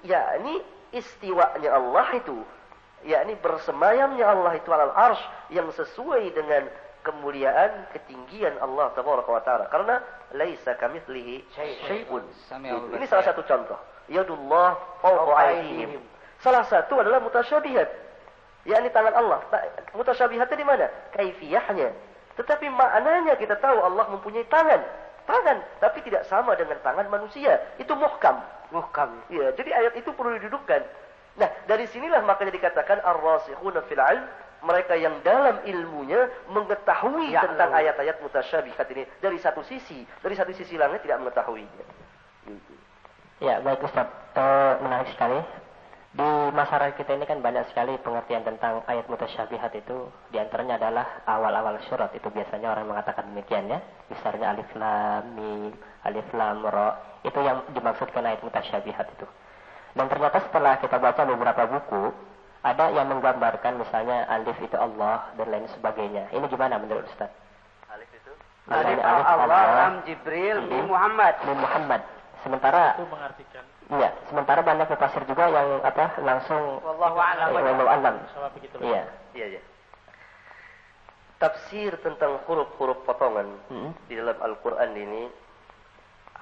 [0.08, 2.38] yakni istiwanya Allah itu
[3.06, 5.22] yakni bersemayamnya Allah itu alal arsh
[5.54, 6.66] yang sesuai dengan
[7.06, 9.66] kemuliaan, ketinggian Allah Tabaraka wa taala.
[9.70, 10.02] Karena
[10.34, 12.26] laisa kamitslihi syai'un.
[12.98, 13.78] Ini salah satu contoh.
[14.10, 16.02] Yadullah fawqa aydihim.
[16.42, 18.04] Salah satu adalah mutasyabihat.
[18.66, 19.46] yakni tangan Allah.
[19.94, 20.90] Mutasyabihatnya di mana?
[21.14, 21.94] Kaifiyahnya.
[22.36, 24.82] Tetapi maknanya kita tahu Allah mempunyai tangan.
[25.26, 27.62] Tangan, tapi tidak sama dengan tangan manusia.
[27.78, 28.42] Itu muhkam.
[28.74, 29.22] Muhkam.
[29.30, 30.82] Ya, jadi ayat itu perlu didudukkan.
[31.36, 34.26] Nah, dari sinilah makanya dikatakan ar-rasikhuna fil 'ilm
[34.66, 40.52] mereka yang dalam ilmunya mengetahui ya, tentang ayat-ayat mutasyabihat ini dari satu sisi, dari satu
[40.52, 41.86] sisi langit tidak mengetahuinya.
[43.40, 44.10] Ya, baik Ustaz.
[44.82, 45.40] Menarik sekali.
[46.16, 50.08] Di masyarakat kita ini kan banyak sekali pengertian tentang ayat mutasyabihat itu.
[50.32, 52.08] Di antaranya adalah awal-awal surat.
[52.16, 53.84] Itu biasanya orang mengatakan demikian ya.
[54.08, 55.76] Misalnya alif lam mim,
[56.08, 57.20] alif lam ra.
[57.28, 59.28] Itu yang dimaksudkan ayat mutasyabihat itu.
[59.92, 62.16] Dan ternyata setelah kita baca beberapa buku,
[62.66, 66.34] ada yang menggambarkan misalnya alif itu Allah dan lain sebagainya.
[66.34, 67.30] Ini gimana menurut Ustaz?
[67.94, 68.34] Alif itu?
[68.74, 71.34] Alif, alif Allah, Lam Jibril, Nabi Muhammad.
[71.46, 72.02] Nabi Muhammad.
[72.42, 73.64] Sementara itu mengartikan.
[73.86, 77.54] Iya, sementara banyak tafsir juga yang apa langsung wallahu a'lam.
[77.54, 78.16] Wallahu a'lam.
[78.82, 79.04] Iya.
[79.38, 79.62] Iya, iya.
[81.38, 84.10] Tafsir tentang huruf-huruf potongan hmm.
[84.10, 85.30] di dalam Al-Qur'an ini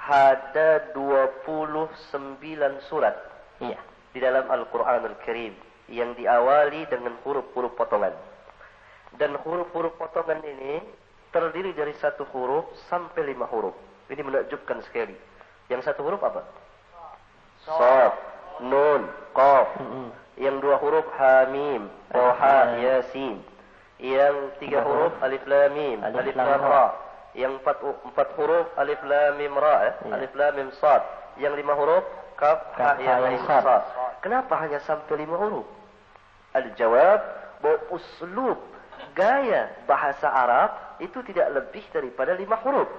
[0.07, 2.31] ada 29
[2.88, 3.15] surat.
[3.59, 3.75] Iya.
[4.15, 8.17] Di dalam Al-Qur'an Al-Karim yang diawali dengan huruf-huruf potongan.
[9.13, 10.82] Dan huruf-huruf potongan ini
[11.29, 13.77] terdiri dari satu huruf sampai lima huruf.
[14.10, 15.13] Ini menakjubkan sekali.
[15.69, 16.41] Yang satu huruf apa?
[17.63, 18.13] Sof,
[18.65, 19.69] Nun, Qaf.
[20.34, 23.38] Yang dua huruf Hamim, Roha, Yasin.
[24.01, 26.91] Yang tiga huruf Alif Lam Mim, Alif Lam Ra.
[27.38, 29.93] Yang empat, empat huruf Alif Lam Mim Ra, eh?
[30.10, 31.06] Alif Lam Mim Sad.
[31.38, 32.03] Yang lima huruf
[32.34, 33.65] Kaf, Ha, Ya, Sad.
[34.25, 35.65] Kenapa hanya sampai lima huruf?
[36.54, 37.20] Al-jawab
[37.62, 38.60] bahwa uslub
[39.18, 42.89] gaya bahasa Arab itu tidak lebih daripada lima huruf.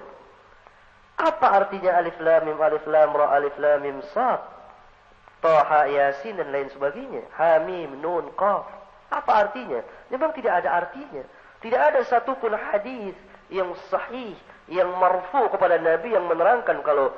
[1.15, 4.43] Apa artinya alif lam mim alif lam ra alif lam mim sad?
[5.39, 7.23] Toha yasin dan lain sebagainya.
[7.39, 8.67] Hamim nun qaf.
[9.13, 9.79] Apa artinya?
[10.11, 11.23] Memang tidak ada artinya.
[11.63, 13.15] Tidak ada satupun hadis
[13.47, 14.35] yang sahih
[14.67, 17.13] yang marfu kepada Nabi yang menerangkan kalau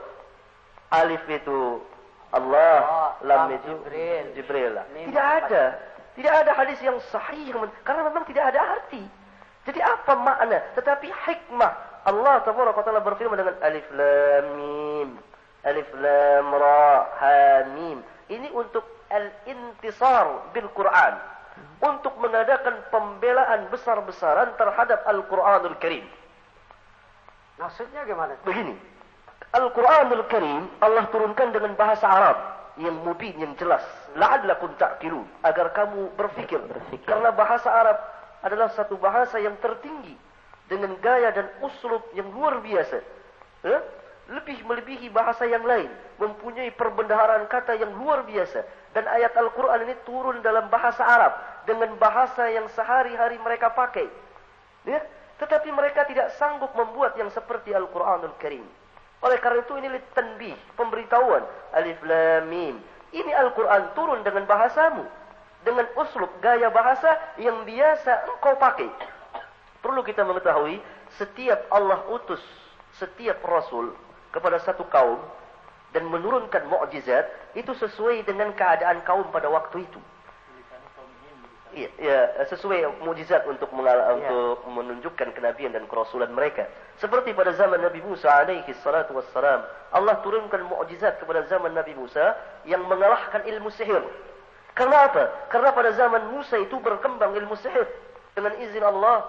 [0.91, 1.80] alif itu
[2.36, 4.26] Allah, lam itu Jibril.
[4.36, 4.73] Jibril.
[4.84, 5.65] Tidak ada.
[6.17, 7.53] Tidak ada hadis yang sahih
[7.86, 9.06] karena memang tidak ada arti.
[9.69, 10.58] Jadi apa makna?
[10.73, 11.71] Tetapi hikmah
[12.10, 15.10] Allah Taala berfirman dengan alif lam mim,
[15.62, 18.01] alif lam ra ha mim.
[18.34, 18.82] Ini untuk
[19.13, 21.13] al-intisar bil Quran.
[21.77, 26.06] Untuk mengadakan pembelaan besar-besaran terhadap Al-Quranul Karim.
[27.62, 28.34] Maksudnya gimana?
[28.41, 28.73] Begini.
[29.53, 32.38] Al-Quranul Karim Allah turunkan dengan bahasa Arab
[32.77, 33.83] yang mubin, yang jelas.
[34.13, 35.25] La'allakum ta'qilun.
[35.43, 36.61] Agar kamu berfikir.
[36.61, 37.05] berfikir.
[37.05, 37.97] Karena bahasa Arab
[38.45, 40.13] adalah satu bahasa yang tertinggi
[40.69, 43.01] dengan gaya dan uslub yang luar biasa.
[43.65, 43.81] Eh?
[44.27, 45.89] Lebih melebihi bahasa yang lain.
[46.21, 48.61] Mempunyai perbendaharaan kata yang luar biasa.
[48.93, 51.33] Dan ayat Al-Quran ini turun dalam bahasa Arab.
[51.65, 54.07] Dengan bahasa yang sehari-hari mereka pakai.
[54.85, 55.01] Ya?
[55.37, 58.65] Tetapi mereka tidak sanggup membuat yang seperti Al-Quranul Karim.
[59.25, 61.43] Oleh karena itu ini tanbih, pemberitahuan.
[61.73, 62.75] Alif Lam Mim.
[63.12, 65.06] Ini Al-Quran turun dengan bahasamu.
[65.65, 68.88] Dengan uslub, gaya bahasa yang biasa engkau pakai.
[69.82, 70.80] Perlu kita mengetahui,
[71.17, 72.39] setiap Allah utus
[72.97, 73.93] setiap rasul
[74.34, 75.21] kepada satu kaum
[75.93, 80.01] dan menurunkan mukjizat itu sesuai dengan keadaan kaum pada waktu itu.
[81.77, 84.10] Ya, ya sesuai mukjizat untuk mengal- ya.
[84.17, 86.65] untuk menunjukkan kenabian dan kerasulan mereka.
[86.97, 89.62] Seperti pada zaman Nabi Musa alaihi salatu wassalam,
[89.93, 92.33] Allah turunkan mukjizat kepada zaman Nabi Musa
[92.65, 94.01] yang mengalahkan ilmu sihir.
[94.73, 95.49] Karena apa?
[95.53, 97.86] Karena pada zaman Musa itu berkembang ilmu sihir
[98.33, 99.25] dengan izin Allah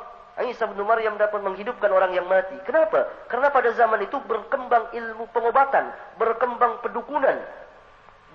[0.46, 2.54] Isa bin Maryam dapat menghidupkan orang yang mati.
[2.62, 3.10] Kenapa?
[3.26, 7.42] Karena pada zaman itu berkembang ilmu pengobatan, berkembang pedukunan,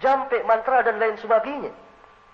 [0.03, 1.71] jampe, mantra dan lain sebagainya.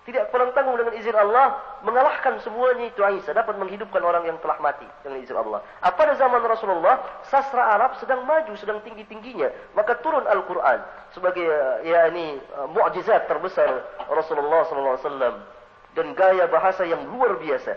[0.00, 4.56] Tidak kurang tanggung dengan izin Allah mengalahkan semuanya itu Isa dapat menghidupkan orang yang telah
[4.56, 5.60] mati dengan izin Allah.
[5.84, 10.80] Apa pada zaman Rasulullah sastra Arab sedang maju sedang tinggi tingginya maka turun Al Quran
[11.12, 11.44] sebagai
[11.84, 15.44] ya ini uh, mukjizat terbesar Rasulullah SAW
[15.92, 17.76] dan gaya bahasa yang luar biasa.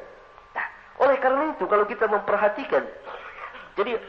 [1.04, 2.88] Oleh karena itu kalau kita memperhatikan
[3.76, 4.00] jadi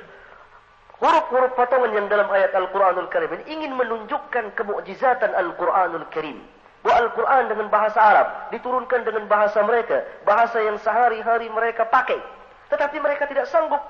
[1.00, 6.38] huruf-huruf potongan yang dalam ayat Al-Qur'anul Karim ini ingin menunjukkan kemukjizatan Al-Qur'anul Karim.
[6.84, 8.28] Wa Al-Quran dengan bahasa Arab.
[8.52, 10.04] Diturunkan dengan bahasa mereka.
[10.28, 12.20] Bahasa yang sehari-hari mereka pakai.
[12.68, 13.80] Tetapi mereka tidak sanggup.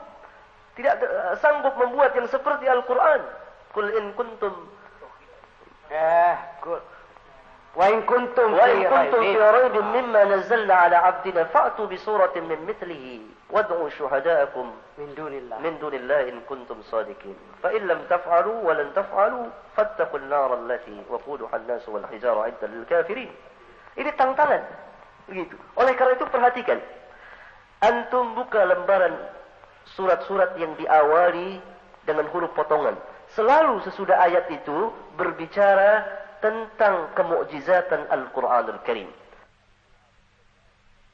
[0.79, 3.21] Tidak eh, sanggup membuat yang seperti Al-Quran.
[3.75, 4.55] Kul in kuntum.
[5.91, 6.79] Eh, kul.
[7.75, 13.34] Wa in kuntum fi raibin mimma nazzalna ala abdina fa'tu bi suratin min mithlihi.
[13.54, 14.66] وادعوا شهداءكم
[14.98, 20.20] من دون الله من دون الله إن كنتم صادقين فإن لم تفعلوا ولن تفعلوا فاتقوا
[20.20, 23.32] النار التي وقودها الناس والحجارة عدة للكافرين
[23.98, 24.62] ini tantangan
[25.26, 26.78] begitu oleh karena itu perhatikan
[27.82, 29.18] antum buka lembaran
[29.98, 31.58] surat-surat yang diawali
[32.06, 32.94] dengan huruf potongan
[33.34, 36.06] selalu sesudah ayat itu berbicara
[36.40, 39.10] tentang kemukjizatan Al-Quranul Karim.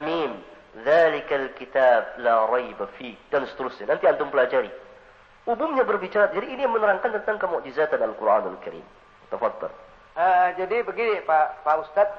[0.06, 0.32] Mim,
[0.71, 3.91] Zalikal kitab la raiba fi dan seterusnya.
[3.91, 4.71] Nanti antum pelajari.
[5.49, 8.85] Umumnya berbicara, jadi ini menerangkan tentang kemukjizatan Al-Quranul Karim.
[9.35, 9.73] Tafadhal.
[10.15, 12.19] Uh, jadi begini Pak Pak Ustadz,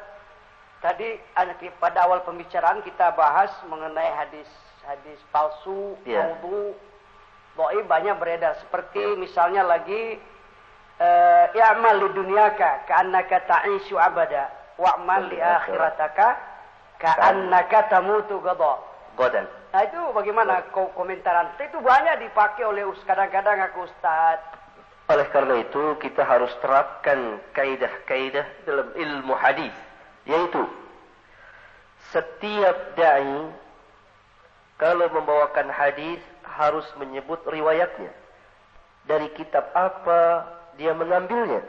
[0.83, 1.15] tadi
[1.79, 4.49] pada awal pembicaraan kita bahas mengenai hadis
[4.83, 6.33] hadis palsu, yeah.
[6.35, 6.75] maudhu,
[7.87, 8.57] banyak beredar.
[8.59, 9.15] Seperti yeah.
[9.15, 10.19] misalnya lagi
[10.99, 16.50] uh, i'mal li dunyaka ka'annaka ta'ishu abada wa'mal li akhirataka
[17.01, 18.77] ka'annaka tamutu gada.
[19.17, 19.43] Godan.
[19.75, 21.51] Nah itu bagaimana komentaran?
[21.59, 24.39] Itu banyak dipakai oleh kadang-kadang aku ustaz.
[25.11, 29.75] Oleh karena itu kita harus terapkan kaidah-kaidah dalam ilmu hadis
[30.23, 30.63] yaitu
[32.13, 33.49] setiap dai
[34.77, 38.11] kalau membawakan hadis harus menyebut riwayatnya
[39.09, 40.45] dari kitab apa
[40.77, 41.61] dia mengambilnya.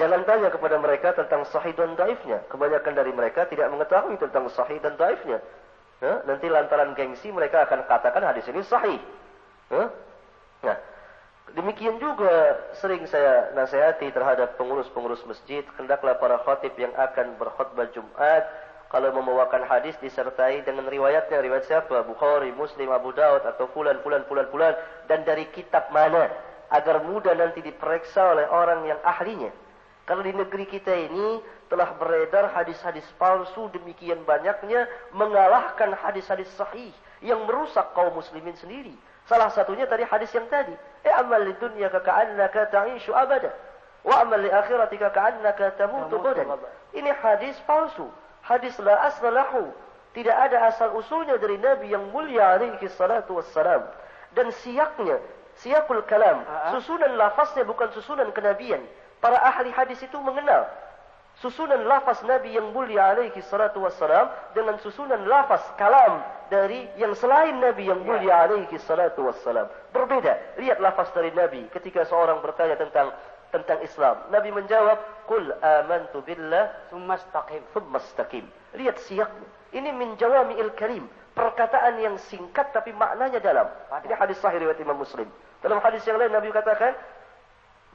[0.00, 2.40] Jangan tanya kepada mereka tentang sahih dan daifnya.
[2.48, 5.44] Kebanyakan dari mereka tidak mengetahui tentang sahih dan daifnya.
[6.00, 8.96] Ya, nanti lantaran gengsi mereka akan katakan hadis ini sahih.
[9.68, 9.92] Ya?
[10.64, 10.76] Nah,
[11.52, 15.60] demikian juga sering saya nasihati terhadap pengurus-pengurus masjid.
[15.76, 18.48] Hendaklah para khatib yang akan berkhutbah Jumat.
[18.88, 21.44] Kalau membawakan hadis disertai dengan riwayatnya.
[21.44, 22.08] Riwayat siapa?
[22.08, 24.74] Bukhari, Muslim, Abu Daud atau fulan, fulan, fulan, fulan.
[25.06, 26.48] Dan dari kitab mana?
[26.70, 29.50] agar mudah nanti diperiksa oleh orang yang ahlinya.
[30.10, 31.38] Kalau di negeri kita ini
[31.70, 36.90] telah beredar hadis-hadis palsu demikian banyaknya mengalahkan hadis-hadis sahih
[37.22, 38.90] yang merusak kaum muslimin sendiri.
[39.30, 40.74] Salah satunya tadi hadis yang tadi.
[41.06, 43.54] Eh amal di dunia ka'annaka ta'ishu abada.
[44.02, 46.58] Wa amal li akhiratika ka'annaka tamutu badan.
[46.90, 48.10] Ini hadis palsu.
[48.42, 49.70] Hadis la aslahu.
[50.10, 53.86] Tidak ada asal usulnya dari Nabi yang mulia alaihi salatu wassalam.
[54.34, 55.22] Dan siaknya,
[55.54, 56.42] siakul kalam.
[56.74, 58.82] Susunan lafaznya bukan susunan kenabian.
[59.20, 60.64] Para ahli hadis itu mengenal
[61.40, 66.20] susunan lafaz Nabi yang mulia alaihi salatu wassalam dengan susunan lafaz kalam
[66.52, 69.68] dari yang selain Nabi yang mulia alaihi salatu wassalam.
[69.92, 70.56] Berbeda.
[70.60, 73.12] Lihat lafaz dari Nabi ketika seorang bertanya tentang
[73.50, 74.30] tentang Islam.
[74.30, 78.44] Nabi menjawab, "Qul amantu billah tsumma istaqim." Tsumma istaqim.
[78.78, 79.48] Lihat siaknya.
[79.70, 81.06] Ini min jawami'il karim.
[81.34, 83.66] Perkataan yang singkat tapi maknanya dalam.
[83.90, 85.30] Ini hadis sahih riwayat Imam Muslim.
[85.62, 86.94] Dalam hadis yang lain Nabi katakan,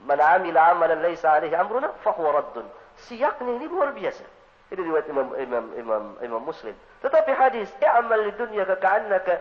[0.06, 2.66] "Man 'amila 'amalan laisa 'alaihi amruna fahuwa raddun."
[3.10, 4.24] Siaknya ini luar biasa.
[4.72, 6.74] Ini riwayat Imam Imam Imam Imam Muslim.
[7.02, 9.34] Tetapi hadis, "I'mal li dunyaka ka'annaka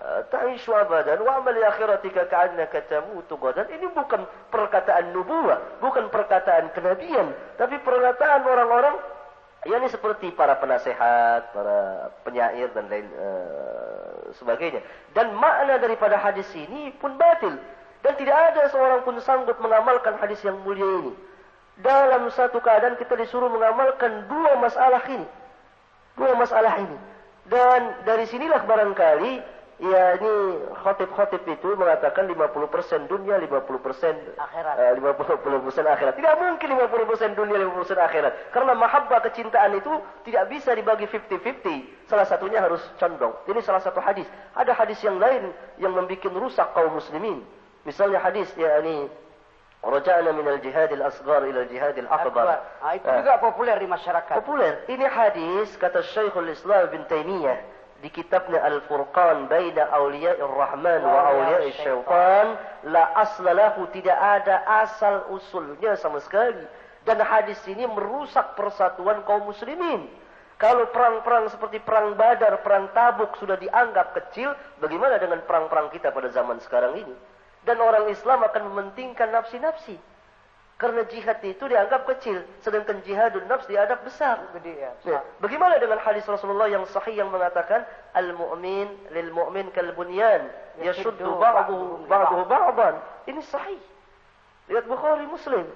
[0.00, 6.72] uh, ta'ishu abadan wa amal akhiratika ka'annaka tamutu gadan." Ini bukan perkataan nubuah, bukan perkataan
[6.72, 8.96] kenabian, tapi perkataan orang-orang
[9.68, 14.80] yang ini seperti para penasehat, para penyair dan lain uh, sebagainya.
[15.12, 17.60] Dan makna daripada hadis ini pun batil.
[18.00, 21.12] Dan tidak ada seorang pun sanggup mengamalkan hadis yang mulia ini
[21.80, 25.26] dalam satu keadaan kita disuruh mengamalkan dua masalah ini.
[26.16, 26.96] Dua masalah ini.
[27.48, 29.32] Dan dari sinilah barangkali
[29.80, 30.32] ya ini
[30.84, 34.74] khotib-khotib itu mengatakan 50% dunia, 50% akhirat.
[34.76, 36.14] Uh, 50% akhirat.
[36.20, 38.32] Tidak mungkin 50% dunia, 50% akhirat.
[38.52, 39.92] Karena mahabbah kecintaan itu
[40.28, 42.12] tidak bisa dibagi 50-50.
[42.12, 43.32] Salah satunya harus condong.
[43.48, 44.28] Ini salah satu hadis.
[44.52, 45.48] Ada hadis yang lain
[45.80, 47.40] yang membuat rusak kaum muslimin.
[47.84, 49.08] Misalnya hadis ya ini
[49.80, 52.60] Raja'na minal jihadil asgar ila jihadil akbar.
[52.84, 54.36] Ah, itu juga populer di masyarakat.
[54.44, 54.84] Populer.
[54.92, 57.56] Ini hadis kata Syekhul Islam bin Taimiyah
[58.04, 62.60] di kitabnya Al-Furqan baina auliya'ir rahman wa auliya'ir syaitan
[62.92, 66.60] la asla lahu tidak ada asal usulnya sama sekali.
[67.08, 70.12] Dan hadis ini merusak persatuan kaum muslimin.
[70.60, 76.28] Kalau perang-perang seperti perang Badar, perang Tabuk sudah dianggap kecil, bagaimana dengan perang-perang kita pada
[76.28, 77.16] zaman sekarang ini?
[77.64, 80.00] Dan orang Islam akan mementingkan nafsi-nafsi.
[80.80, 82.40] Karena jihad itu dianggap kecil.
[82.64, 84.40] Sedangkan jihadun nafs dianggap besar.
[84.56, 84.92] Gede ya.
[85.04, 85.20] ya.
[85.36, 87.84] Bagaimana dengan hadis Rasulullah yang sahih yang mengatakan.
[88.16, 90.48] Al-mu'min lil-mu'min kal-bunyan.
[90.80, 92.96] Yashuddu ba'duhu ba'duhu ba'dan.
[93.28, 93.76] Ini sahih.
[94.72, 95.68] Lihat Bukhari Muslim.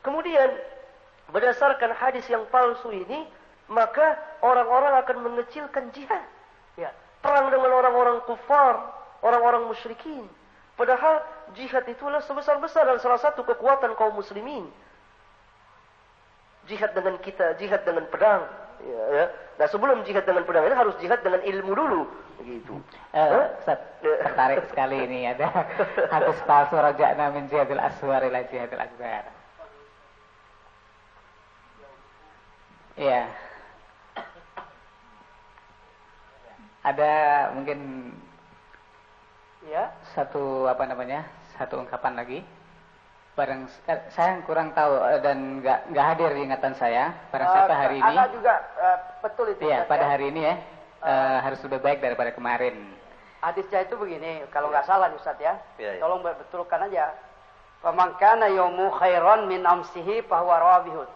[0.00, 0.48] Kemudian.
[1.36, 3.28] Berdasarkan hadis yang palsu ini.
[3.68, 6.24] Maka orang-orang akan mengecilkan jihad.
[6.80, 6.96] Ya.
[7.20, 8.88] Perang dengan orang-orang kufar.
[9.20, 10.24] Orang-orang musyrikin.
[10.76, 11.24] Padahal
[11.56, 14.68] jihad itulah sebesar-besar dan salah satu kekuatan kaum muslimin.
[16.68, 18.44] Jihad dengan kita, jihad dengan pedang.
[18.84, 19.26] Ya, ya.
[19.56, 22.02] Nah sebelum jihad dengan pedang ini harus jihad dengan ilmu dulu.
[22.44, 22.76] Begitu.
[23.16, 25.48] Uh, Ustaz, tertarik sekali ini ada
[26.12, 29.24] hadis palsu raja'na min jihadil aswar ila jihadil akbar.
[33.00, 33.32] Iya.
[36.84, 37.12] Ada
[37.56, 38.12] mungkin
[39.66, 41.26] ya satu apa namanya
[41.58, 42.40] satu ungkapan lagi.
[43.36, 47.74] Bareng eh, saya kurang tahu eh, dan nggak nggak hadir di ingatan saya barang siapa
[47.74, 48.14] uh, hari ini.
[48.32, 50.54] Juga uh, betul itu ya pada hari ini ya.
[51.04, 52.96] Uh, uh, harus lebih baik daripada kemarin.
[53.44, 54.88] Hadisnya itu begini kalau nggak ya.
[54.88, 56.00] salah Ustaz ya, ya, ya.
[56.00, 57.12] tolong betulkan aja.
[57.84, 61.06] Pemangkana yomu khairon min amsihi bahwa rawabihud.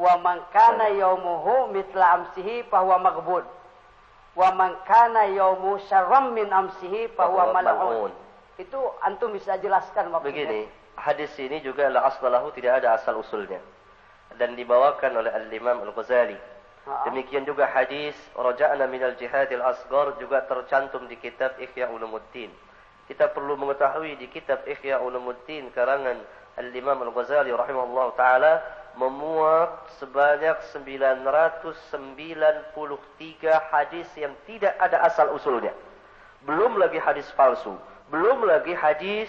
[0.00, 2.96] Wa man kana yaumuhu mitla amsihi bahwa
[4.36, 8.12] wa man kana yaumu syarram min amsihi huwa mal'un.
[8.60, 10.44] Itu antum bisa jelaskan maksudnya.
[10.44, 10.60] Begini,
[10.96, 13.58] hadis ini juga la aslahu tidak ada asal usulnya.
[14.36, 16.36] Dan dibawakan oleh Al-Imam Al-Ghazali.
[16.86, 22.52] Demikian juga hadis raja'na minal jihadil asgar juga tercantum di kitab Ihya Ulumuddin.
[23.10, 26.20] Kita perlu mengetahui di kitab Ihya Ulumuddin karangan
[26.54, 28.52] Al-Imam Al-Ghazali rahimahullah taala
[28.96, 31.92] memuat sebanyak 993
[33.72, 35.72] hadis yang tidak ada asal usulnya.
[36.48, 37.76] Belum lagi hadis palsu,
[38.08, 39.28] belum lagi hadis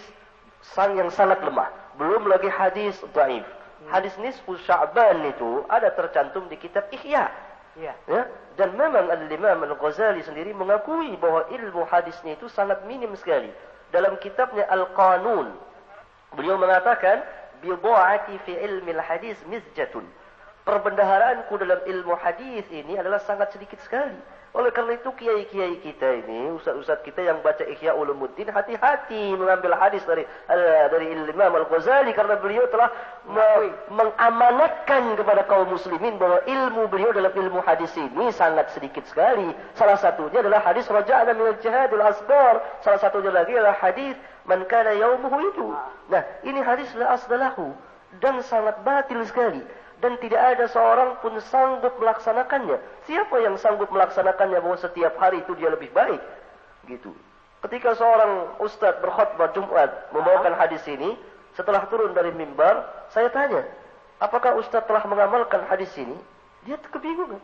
[0.75, 1.67] sang yang sangat lemah,
[1.99, 3.43] belum lagi hadis dhaif.
[3.87, 7.29] Hadis nisfu Sya'ban itu ada tercantum di kitab Ihya.
[7.77, 7.93] Ya.
[8.09, 8.25] ya.
[8.57, 13.53] Dan memang Al-Imam Al-Ghazali sendiri mengakui bahwa ilmu hadisnya itu sangat minim sekali.
[13.93, 15.53] Dalam kitabnya Al-Qanun,
[16.33, 17.21] beliau mengatakan
[17.61, 20.05] bidu'ati fi ilmi hadis mizjatun.
[20.67, 24.19] Perbendaharaanku dalam ilmu hadis ini adalah sangat sedikit sekali.
[24.57, 30.01] Oleh karena itu kiai-kiai kita ini, ustaz-ustaz kita yang baca Ihya Ulumuddin hati-hati mengambil hadis
[30.07, 32.89] dari uh, dari Imam Al-Ghazali karena beliau telah
[33.29, 33.47] me
[33.91, 39.53] mengamanatkan kepada kaum muslimin bahwa ilmu beliau dalam ilmu hadis ini sangat sedikit sekali.
[39.77, 42.63] Salah satunya adalah hadis raja'na min al-jihadil asbar.
[42.81, 45.67] Salah satunya lagi adalah hadis man kana yaumuhu itu.
[46.09, 47.75] Nah, ini hadis la asdalahu
[48.23, 49.61] dan sangat batil sekali
[49.99, 52.77] dan tidak ada seorang pun sanggup melaksanakannya.
[53.09, 56.21] Siapa yang sanggup melaksanakannya bahwa setiap hari itu dia lebih baik?
[56.85, 57.11] Gitu.
[57.65, 61.17] Ketika seorang ustadz berkhutbah Jumat membawakan hadis ini,
[61.57, 63.65] setelah turun dari mimbar, saya tanya,
[64.21, 66.15] apakah ustadz telah mengamalkan hadis ini?
[66.69, 67.41] Dia kebingungan.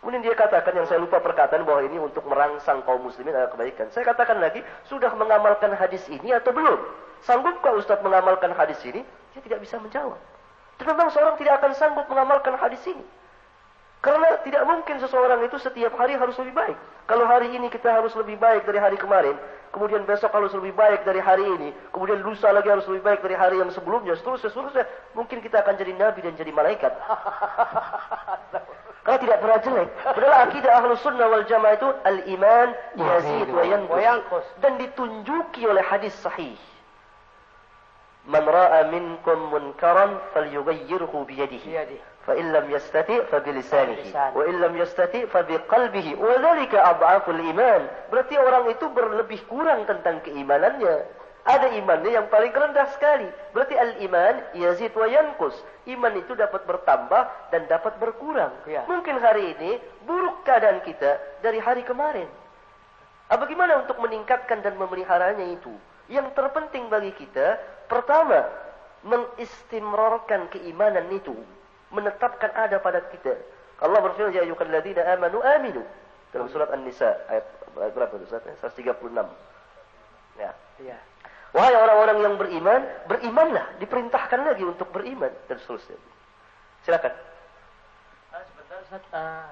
[0.00, 3.90] Kemudian dia katakan yang saya lupa perkataan bahwa ini untuk merangsang kaum muslimin adalah kebaikan.
[3.90, 6.78] Saya katakan lagi, sudah mengamalkan hadis ini atau belum?
[7.24, 9.02] Sanggupkah Ustadz mengamalkan hadis ini?
[9.34, 10.20] Dia tidak bisa menjawab.
[10.76, 13.02] Dan memang seorang tidak akan sanggup mengamalkan hadis ini.
[14.04, 16.76] Karena tidak mungkin seseorang itu setiap hari harus lebih baik.
[17.10, 19.34] Kalau hari ini kita harus lebih baik dari hari kemarin,
[19.76, 23.36] kemudian besok harus lebih baik dari hari ini, kemudian lusa lagi harus lebih baik dari
[23.36, 26.96] hari yang sebelumnya, seterusnya, seterusnya, mungkin kita akan jadi nabi dan jadi malaikat.
[29.04, 29.88] Karena tidak pernah jelek.
[30.02, 32.68] Padahal akidah ahlus sunnah wal jamaah itu al-iman
[32.98, 33.62] yazid wa
[34.02, 34.46] yanqus.
[34.58, 36.58] Dan ditunjuki oleh hadis sahih.
[38.26, 41.78] Man ra'a minkum munkaran falyughayyirhu biyadihi.
[42.26, 44.10] Fa in lam yastati fa bilisanihi.
[44.10, 46.18] Wa in lam yastati fa biqalbihi.
[46.18, 47.86] Wa dzalika adhaful iman.
[48.10, 51.06] Berarti orang itu berlebih kurang tentang keimanannya.
[51.46, 53.30] Ada imannya yang paling rendah sekali.
[53.54, 55.54] Berarti al-iman yazid wa yankus.
[55.86, 58.50] Iman itu dapat bertambah dan dapat berkurang.
[58.66, 58.82] Ya.
[58.90, 62.26] Mungkin hari ini buruk keadaan kita dari hari kemarin.
[63.30, 65.70] Ah, bagaimana untuk meningkatkan dan memeliharanya itu?
[66.10, 68.46] Yang terpenting bagi kita, pertama,
[69.06, 71.34] mengistimrorkan keimanan itu.
[71.94, 73.38] Menetapkan ada pada kita.
[73.78, 75.82] Allah berfirman, Ya ayuhal ladhina amanu aminu.
[76.34, 78.26] Dalam surat An-Nisa, ayat berapa itu?
[78.28, 78.90] 136.
[80.36, 80.50] Ya.
[80.82, 80.98] Ya.
[81.54, 83.78] Wahai orang-orang yang beriman, berimanlah.
[83.80, 85.30] Diperintahkan lagi untuk beriman.
[85.46, 85.96] Dan seterusnya.
[86.84, 87.14] Silakan.
[88.34, 89.04] Uh, sebentar, Ustaz.
[89.14, 89.48] Uh,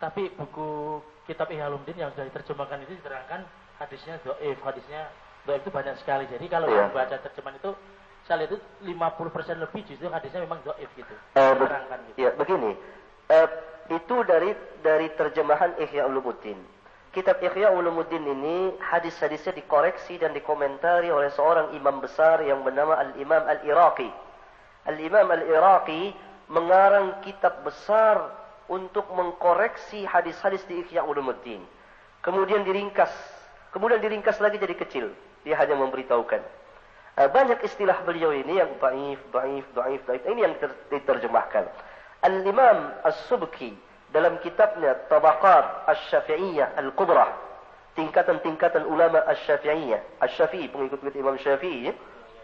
[0.00, 3.48] tapi buku kitab Ihalumdin yang sudah diterjemahkan itu diterangkan
[3.80, 5.08] hadisnya do'if, hadisnya
[5.44, 6.24] Doa itu banyak sekali.
[6.28, 6.88] Jadi kalau yeah.
[6.88, 7.76] baca terjemahan itu
[8.24, 11.14] saya lihat itu 50% lebih justru hadisnya memang doif gitu.
[11.36, 12.18] Uh, be gitu.
[12.24, 12.72] Ya, begini.
[13.28, 13.48] Uh,
[13.92, 16.56] itu dari dari terjemahan Ihya Ulumuddin.
[17.12, 23.44] Kitab Ihya Ulumuddin ini hadis-hadisnya dikoreksi dan dikomentari oleh seorang imam besar yang bernama Al-Imam
[23.44, 24.08] Al-Iraqi.
[24.88, 26.16] Al-Imam Al-Iraqi
[26.48, 28.32] mengarang kitab besar
[28.72, 31.60] untuk mengkoreksi hadis-hadis di Ihya Ulumuddin.
[32.24, 33.12] Kemudian diringkas,
[33.68, 35.12] kemudian diringkas lagi jadi kecil.
[35.44, 36.42] Dia hanya memberitahukan.
[37.14, 40.22] Uh, banyak istilah beliau ini yang daif, daif, daif, daif.
[40.26, 40.54] Ini yang
[40.90, 41.68] diterjemahkan.
[42.24, 43.76] Al-Imam As-Subki
[44.10, 47.28] dalam kitabnya Tabaqat Asy-Syafi'iyah Al-Kubra,
[47.94, 51.92] tingkatan-tingkatan ulama Asy-Syafi'iyah, Asy-Syafi'i pengikut-pengikut Imam Syafi'i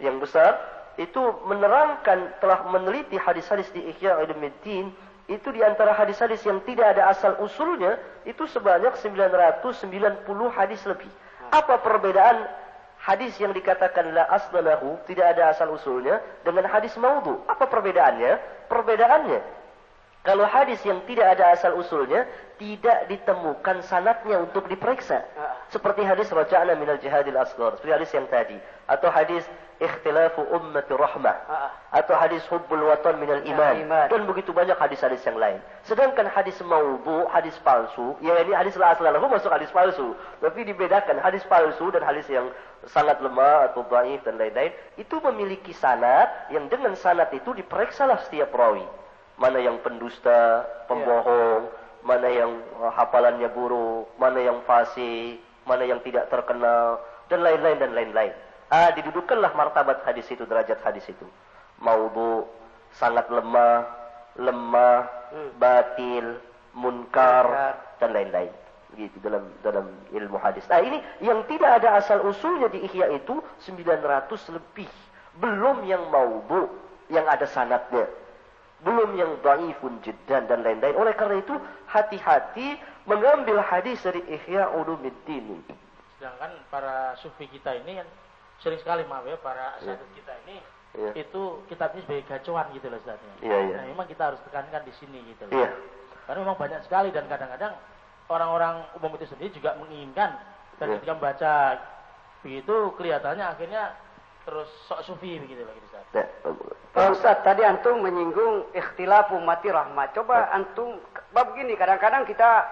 [0.03, 0.59] yang besar
[1.01, 4.93] itu menerangkan telah meneliti hadis-hadis di Ihya Ulumuddin
[5.31, 7.97] itu di antara hadis-hadis yang tidak ada asal usulnya
[8.27, 11.09] itu sebanyak 990 hadis lebih.
[11.55, 12.51] Apa perbedaan
[13.01, 14.29] hadis yang dikatakan la
[15.09, 17.41] tidak ada asal usulnya dengan hadis maudhu.
[17.49, 18.67] Apa perbedaannya?
[18.69, 19.60] Perbedaannya
[20.21, 22.29] kalau hadis yang tidak ada asal usulnya
[22.61, 25.25] tidak ditemukan sanatnya untuk diperiksa.
[25.73, 28.61] Seperti hadis raja'na minal jihadil asghar, seperti hadis yang tadi.
[28.85, 29.49] Atau hadis
[29.81, 31.41] ikhtilafu ummati rahmah.
[31.89, 33.89] Atau hadis hubbul watan minal iman.
[34.13, 35.57] dan begitu banyak hadis-hadis yang lain.
[35.89, 40.13] Sedangkan hadis maudhu, hadis palsu, ya ini hadis la aslalahu masuk hadis palsu.
[40.45, 42.53] Tapi dibedakan hadis palsu dan hadis yang
[42.93, 48.53] sangat lemah atau dhaif dan lain-lain itu memiliki sanad yang dengan sanad itu diperiksalah setiap
[48.53, 48.85] rawi
[49.41, 52.05] mana yang pendusta, pembohong, yeah.
[52.05, 57.01] mana yang uh, hafalannya buruk, mana yang fasik, mana yang tidak terkenal,
[57.33, 58.37] dan lain-lain dan lain-lain.
[58.69, 61.25] Ah, didudukkanlah martabat hadis itu, derajat hadis itu.
[61.81, 62.45] Maudhu,
[62.93, 63.89] sangat lemah,
[64.37, 65.51] lemah, hmm.
[65.57, 66.37] batil,
[66.77, 68.53] munkar, dan lain-lain.
[68.95, 70.69] Gitu dalam dalam ilmu hadis.
[70.69, 74.91] Nah, ini yang tidak ada asal usulnya di Ihya itu 900 lebih.
[75.41, 76.69] Belum yang maudhu,
[77.09, 78.07] yang ada sanatnya
[78.81, 80.97] belum yang dhaifun jiddan dan lain-lain.
[80.97, 81.55] Oleh karena itu,
[81.89, 85.61] hati-hati mengambil hadis dari Ihya Ulumuddin.
[86.17, 88.09] Sedangkan para sufi kita ini kan
[88.61, 89.97] sering sekali maaf ya para ya.
[89.97, 90.61] kita ini
[90.93, 91.11] ya.
[91.17, 93.17] itu kitabnya sebagai gacuan gitu loh Ustaz.
[93.41, 93.77] Ya, ya.
[93.81, 95.65] Nah, memang kita harus tekankan di sini gitu loh.
[95.65, 95.73] Ya.
[96.29, 97.73] Karena memang banyak sekali dan kadang-kadang
[98.29, 100.37] orang-orang umum itu sendiri juga menginginkan
[100.77, 100.93] dan ya.
[101.01, 101.55] ketika membaca
[102.41, 103.97] begitu kelihatannya akhirnya
[104.51, 106.05] terus sok sufi begitu lagi Ustaz.
[106.11, 106.27] Nah,
[106.91, 110.11] Pak Ustaz, tadi antum menyinggung ikhtilaf umati rahmat.
[110.11, 110.59] Coba nah.
[110.59, 110.99] antum
[111.31, 112.67] bab begini, kadang-kadang kita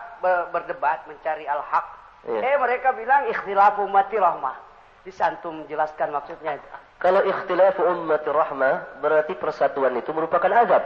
[0.51, 1.87] berdebat mencari al-haq.
[2.27, 2.43] Yeah.
[2.43, 4.59] Eh mereka bilang ikhtilaf umati rahmah.
[5.07, 6.67] Bisa antum jelaskan maksudnya itu.
[6.99, 10.83] Kalau ikhtilaf umati rahmah berarti persatuan itu merupakan adab.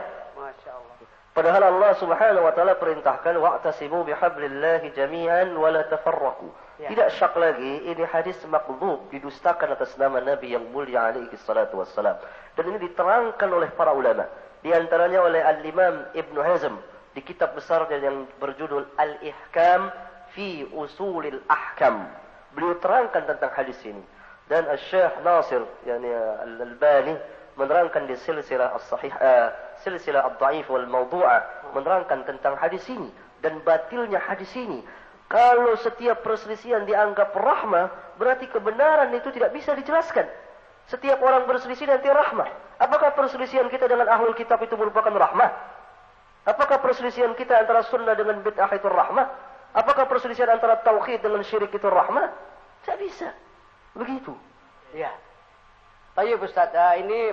[1.32, 6.44] Padahal Allah Subhanahu wa taala perintahkan wa'tasimu bihablillahi jami'an wa la tafarraqu.
[6.76, 6.92] Ya.
[6.92, 12.20] Tidak syak lagi ini hadis makdzub didustakan atas nama Nabi yang mulia alaihi salatu wassalam.
[12.52, 14.28] Dan ini diterangkan oleh para ulama.
[14.60, 16.76] Di antaranya oleh Al-Imam Ibn Hazm
[17.16, 19.88] di kitab besarnya yang berjudul Al-Ihkam
[20.36, 22.12] fi Usulil Ahkam.
[22.52, 24.04] Beliau terangkan tentang hadis ini.
[24.52, 26.12] Dan Al-Syekh Nasir yani
[26.44, 27.16] Al-Albani
[27.56, 29.48] menerangkan di silsilah as-sahih uh,
[29.82, 33.10] silsilah ad-dhaif wal mawdu'ah menerangkan tentang hadis ini
[33.42, 34.80] dan batilnya hadis ini
[35.32, 37.88] kalau setiap perselisihan dianggap rahmah,
[38.20, 40.28] berarti kebenaran itu tidak bisa dijelaskan.
[40.92, 42.76] Setiap orang berselisih nanti rahmah.
[42.76, 45.48] Apakah perselisihan kita dengan ahlul kitab itu merupakan rahmah?
[46.44, 49.26] Apakah perselisihan kita antara sunnah dengan bid'ah itu rahmah?
[49.72, 52.28] Apakah perselisihan antara tauhid dengan syirik itu rahmah?
[52.84, 53.32] Tidak bisa.
[53.96, 54.36] Begitu.
[54.92, 55.16] Ya.
[56.12, 57.32] Tapi Ustaz, uh, ini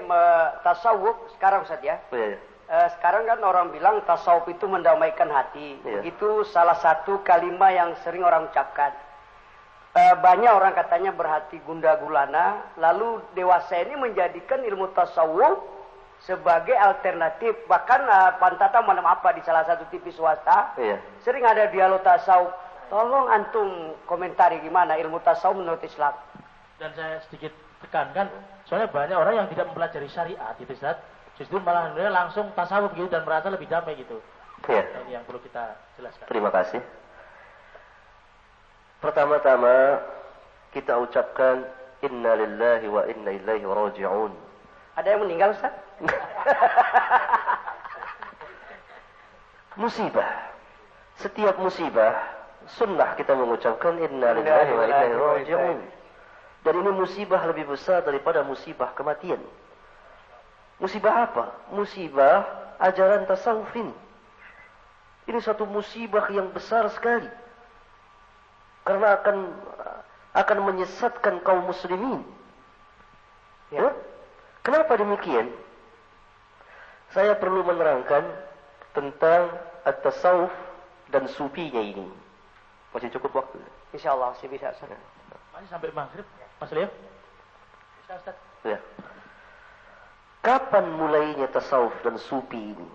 [0.63, 1.99] tasawuf sekarang Ustaz ya.
[2.15, 2.39] Ya, ya.
[2.69, 5.81] Eh, sekarang kan orang bilang tasawuf itu mendamaikan hati.
[5.81, 6.05] Yeah.
[6.05, 8.93] Itu salah satu kalimat yang sering orang ucapkan.
[9.97, 12.61] Eh, banyak orang katanya berhati gunda gulana.
[12.77, 15.57] Lalu dewasa ini menjadikan ilmu tasawuf
[16.21, 17.57] sebagai alternatif.
[17.65, 20.77] Bahkan uh, pantata malam apa di salah satu TV swasta.
[20.77, 21.01] Yeah.
[21.25, 22.53] Sering ada dialog tasawuf.
[22.93, 26.13] Tolong antum komentari gimana ilmu tasawuf menurut Islam.
[26.79, 27.51] Dan saya sedikit
[27.83, 28.31] tekankan,
[28.63, 30.97] soalnya banyak orang yang tidak mempelajari syariat, itu Ustaz
[31.39, 34.19] Justru malah langsung tasawuf gitu dan merasa lebih damai gitu.
[34.67, 34.83] Ya.
[34.83, 36.27] Nah, ini yang perlu kita jelaskan.
[36.27, 36.83] Terima kasih.
[38.99, 40.03] Pertama-tama
[40.75, 41.63] kita ucapkan
[42.03, 44.35] inna lillahi wa inna ilaihi raji'un.
[44.99, 45.71] Ada yang meninggal Ustaz?
[49.79, 50.27] musibah.
[51.23, 52.19] Setiap musibah
[52.75, 55.79] sunnah kita mengucapkan inna lillahi wa inna ilaihi raji'un.
[56.63, 59.39] Dan ini musibah lebih besar daripada musibah kematian.
[60.79, 61.45] Musibah apa?
[61.71, 62.47] Musibah
[62.79, 63.95] ajaran tasawuf ini.
[65.27, 67.27] Ini satu musibah yang besar sekali.
[68.83, 69.37] Karena akan
[70.33, 72.23] akan menyesatkan kaum muslimin.
[73.69, 73.93] Ya.
[74.65, 75.51] Kenapa demikian?
[77.13, 78.25] Saya perlu menerangkan
[78.93, 79.49] tentang
[79.85, 80.53] at-tasawuf
[81.09, 82.05] dan sufinya ini.
[82.93, 83.57] Masih cukup waktu?
[83.93, 84.73] Insya Allah masih bisa.
[85.53, 86.25] Masih sampai maghrib,
[86.59, 86.87] Mas Leo?
[88.03, 88.35] Bisa, Ustaz?
[88.67, 88.79] Ya.
[90.43, 92.87] Kapan mulainya tasawuf dan sufi ini?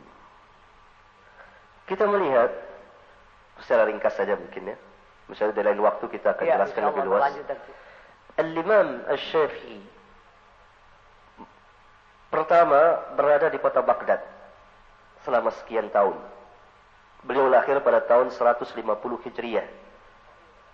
[1.85, 2.49] Kita melihat
[3.61, 4.77] secara ringkas saja mungkin ya.
[5.29, 7.33] Misalnya di lain waktu kita akan ya, jelaskan lebih luas.
[8.37, 9.81] Al-Imam Al-Syafi'i
[12.29, 14.21] pertama berada di kota Baghdad
[15.23, 16.19] selama sekian tahun.
[17.25, 18.69] Beliau lahir pada tahun 150
[19.25, 19.65] Hijriah.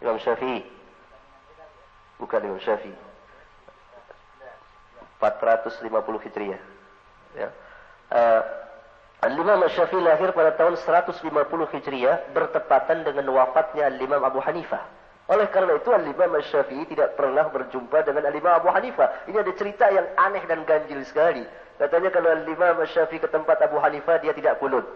[0.02, 0.79] Imam Syafi'i.
[2.20, 2.94] Bukan Imam Syafi'i.
[5.20, 6.60] 450 Hijriah.
[7.36, 7.48] Ya.
[8.10, 8.42] Uh,
[9.20, 11.20] Al-Imam Syafi'i lahir pada tahun 150
[11.76, 14.80] Hijriah bertepatan dengan wafatnya Al-Imam Abu Hanifah.
[15.28, 19.28] Oleh karena itu Al-Imam Syafi'i tidak pernah berjumpa dengan Al-Imam Abu Hanifah.
[19.28, 21.44] Ini ada cerita yang aneh dan ganjil sekali.
[21.76, 24.88] Katanya kalau Al-Imam Syafi'i ke tempat Abu Hanifah dia tidak kunut.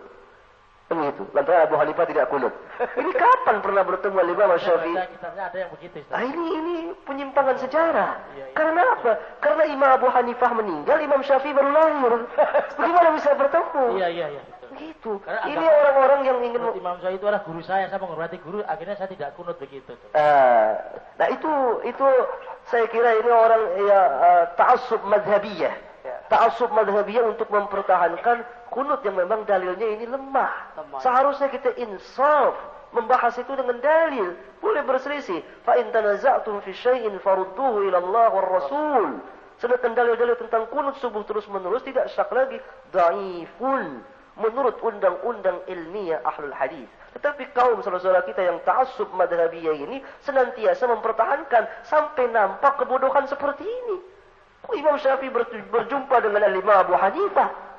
[1.14, 1.30] Begitu.
[1.30, 2.50] Lantaran Abu Hanifah tidak kunut.
[3.00, 4.98] Ini kapan pernah bertemu Imam Syafi'i?
[4.98, 6.02] ada yang begitu.
[6.10, 6.74] Ah, ini ini
[7.06, 8.18] penyimpangan sejarah.
[8.34, 8.54] Iya, iya.
[8.56, 9.12] Karena apa?
[9.38, 12.12] Karena Imam Abu Hanifah meninggal, Imam Syafi'i baru lahir.
[12.80, 13.84] Bagaimana bisa bertemu?
[13.94, 14.42] Iya, iya, iya.
[14.74, 15.22] Begitu.
[15.54, 19.06] ini orang-orang yang ingin Imam Syafi'i itu adalah guru saya, saya menghormati guru, akhirnya saya
[19.12, 19.94] tidak kunut begitu.
[20.16, 20.74] Uh,
[21.14, 21.52] nah itu
[21.86, 22.08] itu
[22.66, 25.74] saya kira ini orang ya uh, ta'assub madhabiyah.
[26.02, 26.16] Ya.
[26.26, 28.42] Ta'assub madhabiyah untuk mempertahankan
[28.74, 30.52] kunut yang memang dalilnya ini lemah.
[30.74, 31.00] lemah.
[31.00, 32.58] Seharusnya kita insaf
[32.90, 34.34] membahas itu dengan dalil.
[34.58, 35.40] Boleh berselisih.
[35.62, 39.22] Fa in tanaza'tum fi syai'in farudduhu ila Allah war Rasul.
[39.62, 42.58] Sedangkan dalil-dalil tentang kunut subuh terus-menerus tidak syak lagi
[42.90, 44.02] dhaifun
[44.34, 46.90] menurut undang-undang ilmiah ahlul hadis.
[47.14, 53.96] Tetapi kaum saudara-saudara kita yang ta'assub madhabiyah ini senantiasa mempertahankan sampai nampak kebodohan seperti ini.
[54.74, 55.30] Imam Syafi'i
[55.70, 57.73] berjumpa dengan Imam Abu Hanifah.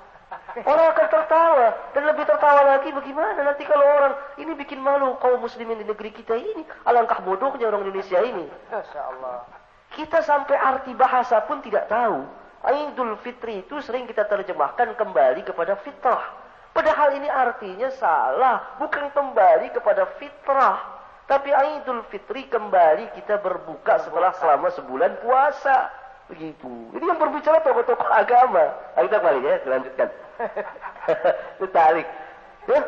[0.65, 5.37] Orang akan tertawa dan lebih tertawa lagi bagaimana nanti kalau orang ini bikin malu kaum
[5.37, 6.63] muslimin di negeri kita ini.
[6.87, 8.47] Alangkah bodohnya orang Indonesia ini.
[8.71, 9.45] Allah.
[9.93, 12.25] Kita sampai arti bahasa pun tidak tahu.
[12.65, 16.33] Idul Fitri itu sering kita terjemahkan kembali kepada fitrah.
[16.73, 20.81] Padahal ini artinya salah, bukan kembali kepada fitrah.
[21.29, 26.04] Tapi Idul Fitri kembali kita berbuka setelah selama sebulan puasa.
[26.25, 26.71] Begitu.
[26.97, 28.73] Ini yang berbicara tokoh-tokoh agama.
[28.97, 30.09] Ayo kita kembali ya, dilanjutkan.
[31.61, 32.07] Itu tarik.
[32.65, 32.81] Ya.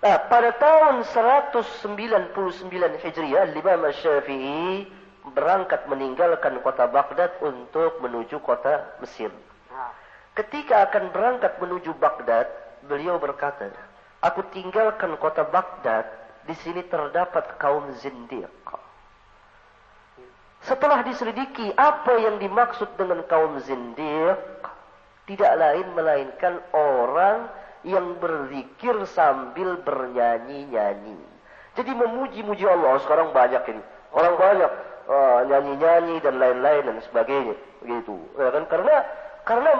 [0.00, 2.32] Nah, pada tahun 199
[3.04, 4.88] Hijriah, Imam Syafi'i
[5.30, 9.30] berangkat meninggalkan kota Baghdad untuk menuju kota Mesir.
[9.70, 9.92] Nah.
[10.34, 12.50] Ketika akan berangkat menuju Baghdad,
[12.88, 13.70] beliau berkata,
[14.20, 16.04] Aku tinggalkan kota Baghdad,
[16.44, 18.48] di sini terdapat kaum zindiq.
[20.60, 24.36] Setelah diselidiki apa yang dimaksud dengan kaum zindiq,
[25.24, 27.48] tidak lain melainkan orang
[27.86, 31.16] yang berzikir sambil bernyanyi-nyanyi.
[31.78, 33.82] Jadi memuji-muji Allah sekarang banyak ini.
[34.12, 34.70] Orang banyak
[35.08, 37.56] uh, nyanyi-nyanyi dan lain-lain dan sebagainya.
[37.80, 38.20] Begitu.
[38.36, 38.64] Ya kan?
[38.68, 38.96] Karena
[39.48, 39.72] karena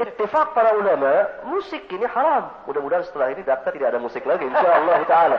[0.00, 2.48] ittifaq para ulama musik ini haram.
[2.64, 5.38] Mudah-mudahan setelah ini daftar tidak ada musik lagi insyaallah taala.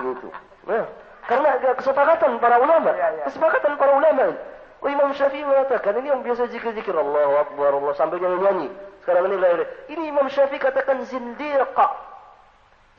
[0.00, 0.28] Begitu.
[0.64, 0.84] Nah,
[1.24, 3.24] karena kesepakatan para ulama, ya, ya.
[3.32, 4.36] kesepakatan para ulama.
[4.84, 8.68] Oh, Imam Syafi'i mengatakan ini yang biasa zikir-zikir Allah Akbar Allah sambil nyanyi-nyanyi.
[9.00, 9.64] Sekarang ini lain.
[9.88, 11.88] Ini Imam Syafi'i katakan zindiqa.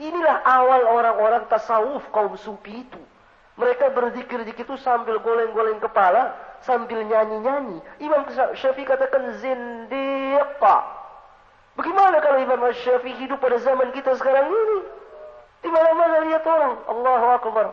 [0.02, 3.02] Inilah awal orang-orang tasawuf kaum sufi itu.
[3.62, 6.34] Mereka berzikir-zikir itu sambil goleng-goleng kepala,
[6.66, 7.78] sambil nyanyi-nyanyi.
[8.02, 8.26] Imam
[8.58, 10.78] Syafi'i katakan zindiqa.
[11.78, 14.80] Bagaimana kalau Imam Syafi'i hidup pada zaman kita sekarang ini?
[15.62, 17.66] Di mana-mana lihat orang, Allahu Akbar,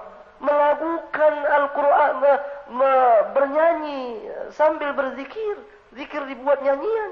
[0.43, 2.13] melakukan Al-Quran,
[3.33, 5.57] bernyanyi sambil berzikir.
[5.93, 7.11] Zikir dibuat nyanyian.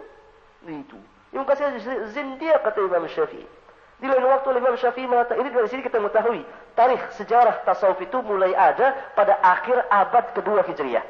[0.66, 0.96] Itu.
[1.30, 1.66] Yang kasih
[2.10, 3.44] zindia kata Imam Syafi'i.
[4.00, 6.42] Di lain waktu Imam Syafi'i mengatakan, ini dari sini kita mengetahui.
[6.72, 11.04] Tarikh sejarah tasawuf itu mulai ada pada akhir abad kedua Hijriah.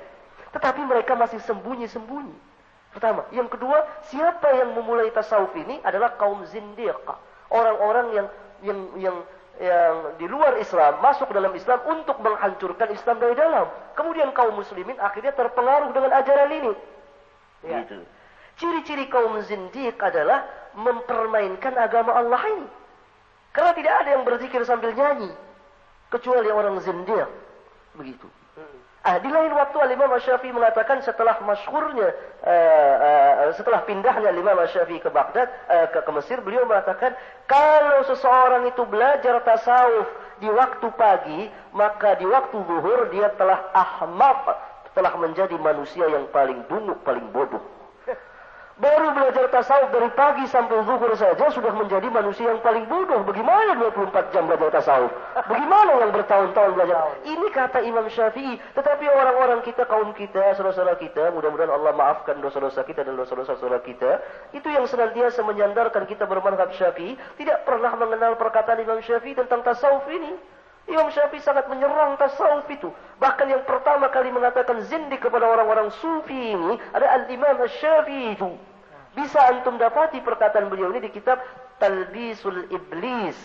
[0.50, 2.34] Tetapi mereka masih sembunyi-sembunyi.
[2.90, 3.22] Pertama.
[3.30, 7.06] Yang kedua, siapa yang memulai tasawuf ini adalah kaum zindiq.
[7.54, 8.26] Orang-orang yang
[8.66, 9.16] yang yang
[9.60, 13.68] yang di luar Islam masuk dalam Islam untuk menghancurkan Islam dari dalam.
[13.92, 16.72] Kemudian kaum muslimin akhirnya terpengaruh dengan ajaran ini.
[17.68, 17.84] Ya.
[17.84, 18.00] Gitu.
[18.56, 22.66] Ciri-ciri kaum zindiq adalah mempermainkan agama Allah ini.
[23.52, 25.28] Karena tidak ada yang berzikir sambil nyanyi.
[26.08, 27.28] Kecuali orang zindiq.
[28.00, 28.39] Begitu.
[29.00, 32.12] Ah, di lain waktu Imam Syafi'i mengatakan setelah masyhurnya
[32.44, 37.16] uh, uh, setelah pindahnya Imam Syafi'i ke Baghdad uh, ke, ke Mesir beliau mengatakan
[37.48, 40.04] kalau seseorang itu belajar tasawuf
[40.44, 44.52] di waktu pagi maka di waktu zuhur dia telah ahmaq
[44.92, 47.79] telah menjadi manusia yang paling dungu paling bodoh
[48.80, 53.20] Baru belajar tasawuf dari pagi sampai zuhur saja sudah menjadi manusia yang paling bodoh.
[53.28, 55.12] Bagaimana 24 jam belajar tasawuf?
[55.36, 57.12] Bagaimana yang bertahun-tahun belajar?
[57.28, 58.56] Ini kata Imam Syafi'i.
[58.72, 63.84] Tetapi orang-orang kita, kaum kita, saudara-saudara kita, mudah-mudahan Allah maafkan dosa-dosa kita dan dosa-dosa saudara
[63.84, 64.16] kita.
[64.56, 67.20] Itu yang senantiasa menyandarkan kita bermanhaj Syafi'i.
[67.36, 70.32] Tidak pernah mengenal perkataan Imam Syafi'i tentang tasawuf ini.
[70.88, 72.88] Imam Syafi'i sangat menyerang tasawuf itu.
[73.20, 78.69] Bahkan yang pertama kali mengatakan zindik kepada orang-orang sufi ini adalah Al-Imam Syafi'i itu.
[79.14, 81.42] Bisa antum dapati perkataan beliau ini di kitab
[81.82, 83.38] Talbisul Iblis.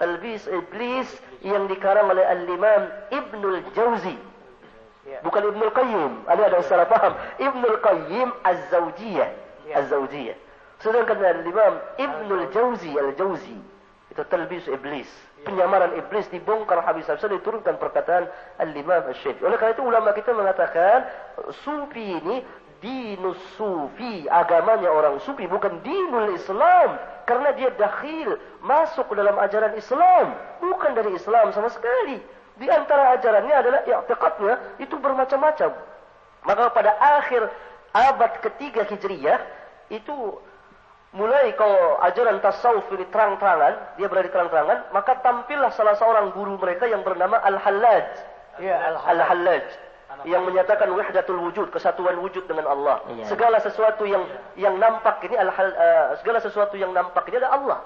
[0.00, 1.08] Talbis Iblis
[1.44, 4.16] yang dikarang oleh Al-Imam Ibnul Jauzi.
[5.04, 5.20] Ya.
[5.20, 6.12] Bukan Ibnul Qayyim.
[6.24, 7.12] Ada ada salah paham.
[7.36, 9.30] Ibnul Qayyim Az-Zawjiyah.
[9.68, 9.74] Ya.
[9.84, 10.36] Az-Zawjiyah.
[10.80, 13.60] Sedangkan Al-Imam Ibnul Jauzi Al-Jauzi.
[14.08, 15.06] Itu Talbis Iblis.
[15.06, 15.52] Ya.
[15.52, 18.24] Penyamaran iblis dibongkar habis habis diturunkan perkataan
[18.56, 19.44] Al-Imam Al-Syafi'i.
[19.44, 21.04] Oleh karena itu ulama kita mengatakan
[21.60, 22.40] sufi ini
[22.80, 26.96] dinus sufi, agamanya orang sufi bukan dinul Islam
[27.28, 32.18] karena dia dakhil masuk ke dalam ajaran Islam, bukan dari Islam sama sekali.
[32.58, 35.70] Di antara ajarannya adalah i'tiqadnya itu bermacam-macam.
[36.44, 37.48] Maka pada akhir
[37.92, 39.40] abad ketiga Hijriyah
[39.92, 40.40] itu
[41.12, 46.56] mulai kalau ajaran tasawuf ini terang-terangan, dia berada di terang-terangan, maka tampillah salah seorang guru
[46.56, 48.08] mereka yang bernama Al-Hallaj.
[48.60, 49.24] Ya, Al-Hallaj.
[49.24, 49.89] Al-Hallaj
[50.26, 53.00] yang menyatakan wahdatul wujud, kesatuan wujud dengan Allah.
[53.08, 53.24] Iya.
[53.30, 54.68] Segala sesuatu yang iya.
[54.68, 57.78] yang nampak ini adalah uh, segala sesuatu yang nampak ini adalah Allah.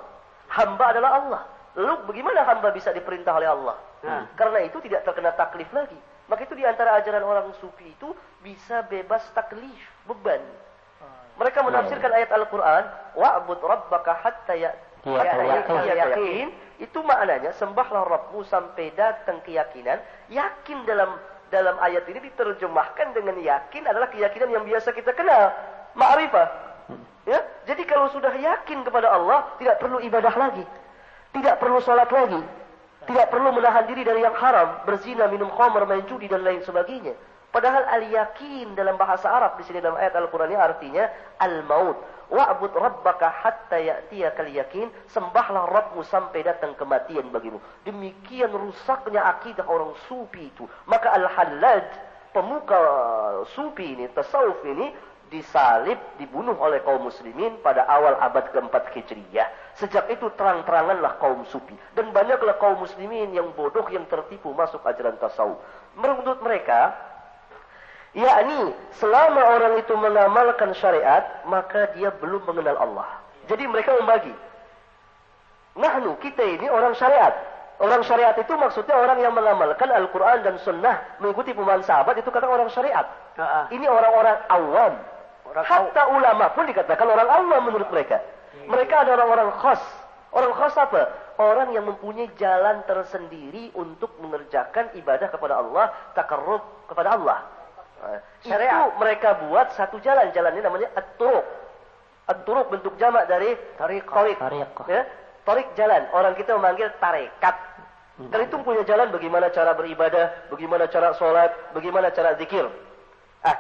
[0.51, 1.43] Hamba adalah Allah.
[1.75, 3.77] Lalu bagaimana hamba bisa diperintah oleh Allah?
[4.03, 4.25] Hmm.
[4.39, 5.99] Karena itu tidak terkena taklif lagi.
[6.31, 10.41] Maka itu di antara ajaran orang sufi itu bisa bebas taklif, beban.
[11.03, 11.23] Hmm.
[11.43, 12.85] Mereka menafsirkan ayat Al-Qur'an,
[13.19, 14.73] wa'bud rabbaka hatta ya
[15.05, 16.49] yakin.
[16.81, 20.01] Itu maknanya sembahlah Rabbmu sampai datang keyakinan,
[20.33, 21.15] yakin dalam
[21.55, 25.55] dalam ayat ini diterjemahkan dengan yakin adalah keyakinan yang biasa kita kenal.
[25.95, 26.49] Ma'rifah.
[27.31, 27.39] Ya?
[27.71, 30.67] Jadi kalau sudah yakin kepada Allah, tidak perlu ibadah lagi.
[31.31, 32.43] Tidak perlu sholat lagi.
[33.05, 37.15] Tidak perlu menahan diri dari yang haram, berzina, minum khamr, main judi dan lain sebagainya.
[37.55, 41.07] Padahal al-yakin dalam bahasa Arab di sini dalam ayat Al-Qur'an ini artinya
[41.39, 41.95] al-maut.
[42.35, 44.91] Wa'bud rabbaka hatta ya'tiyakal yakin.
[45.07, 47.63] Sembahlah Rabbmu sampai datang kematian bagimu.
[47.87, 50.67] Demikian rusaknya akidah orang sufi itu.
[50.91, 51.87] Maka Al-Hallaj
[52.35, 52.75] pemuka
[53.55, 54.91] sufi ini, tasawuf ini
[55.31, 59.79] disalib, dibunuh oleh kaum muslimin pada awal abad keempat Hijriyah.
[59.79, 61.79] Sejak itu terang-teranganlah kaum sufi.
[61.95, 65.63] Dan banyaklah kaum muslimin yang bodoh yang tertipu masuk ajaran tasawuf.
[65.95, 67.14] Menurut mereka,
[68.15, 73.09] yakni selama orang itu mengamalkan syariat, maka dia belum mengenal Allah.
[73.51, 74.33] Jadi mereka membagi.
[75.75, 77.35] Nahnu, kita ini orang syariat.
[77.83, 82.47] Orang syariat itu maksudnya orang yang mengamalkan Al-Quran dan Sunnah mengikuti pemahaman sahabat itu kata
[82.47, 83.03] orang syariat.
[83.35, 83.67] Uh-uh.
[83.75, 84.93] Ini orang-orang awam.
[85.51, 86.15] Orang Hatta aw...
[86.15, 88.23] ulama pun dikatakan orang awam menurut mereka.
[88.55, 88.71] Hmm.
[88.71, 89.83] Mereka ada orang-orang khas.
[90.31, 91.11] Orang khas apa?
[91.35, 97.43] Orang yang mempunyai jalan tersendiri untuk mengerjakan ibadah kepada Allah, takarrub kepada Allah.
[98.03, 98.91] Nah, syariat.
[98.91, 100.31] Itu mereka buat satu jalan.
[100.35, 101.45] Jalan ini namanya at-turuq.
[102.25, 104.05] At-turuq bentuk jamak dari tariq.
[104.09, 104.39] Tariq.
[104.89, 105.03] Ya?
[105.45, 106.09] Tarik jalan.
[106.17, 107.57] Orang kita memanggil tarekat.
[108.15, 108.31] Hmm.
[108.31, 112.63] Itu punya jalan bagaimana cara beribadah, bagaimana cara sholat, bagaimana cara zikir.
[113.43, 113.59] Ah,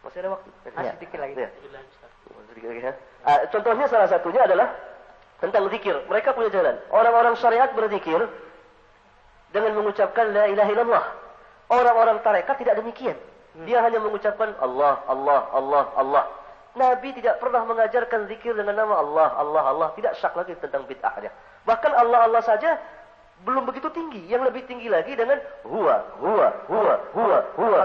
[0.00, 0.48] masih ada waktu?
[0.72, 1.34] Masih sedikit lagi.
[1.36, 1.50] Ya.
[2.48, 2.92] Sedikit lagi ya.
[3.28, 4.72] Ah, contohnya salah satunya adalah
[5.44, 5.92] tentang zikir.
[6.08, 6.80] Mereka punya jalan.
[6.88, 8.24] Orang-orang syariat berzikir
[9.52, 11.04] dengan mengucapkan la ilaha illallah.
[11.68, 13.18] Orang-orang tarekat tidak demikian.
[13.64, 16.24] Dia hanya mengucapkan Allah, Allah, Allah, Allah.
[16.76, 19.88] Nabi tidak pernah mengajarkan zikir dengan nama Allah, Allah, Allah.
[19.96, 21.32] Tidak syak lagi tentang bid'ahnya.
[21.64, 22.76] Bahkan Allah, Allah saja
[23.48, 24.28] belum begitu tinggi.
[24.28, 27.78] Yang lebih tinggi lagi dengan huwa, huwa, huwa, huwa, huwa,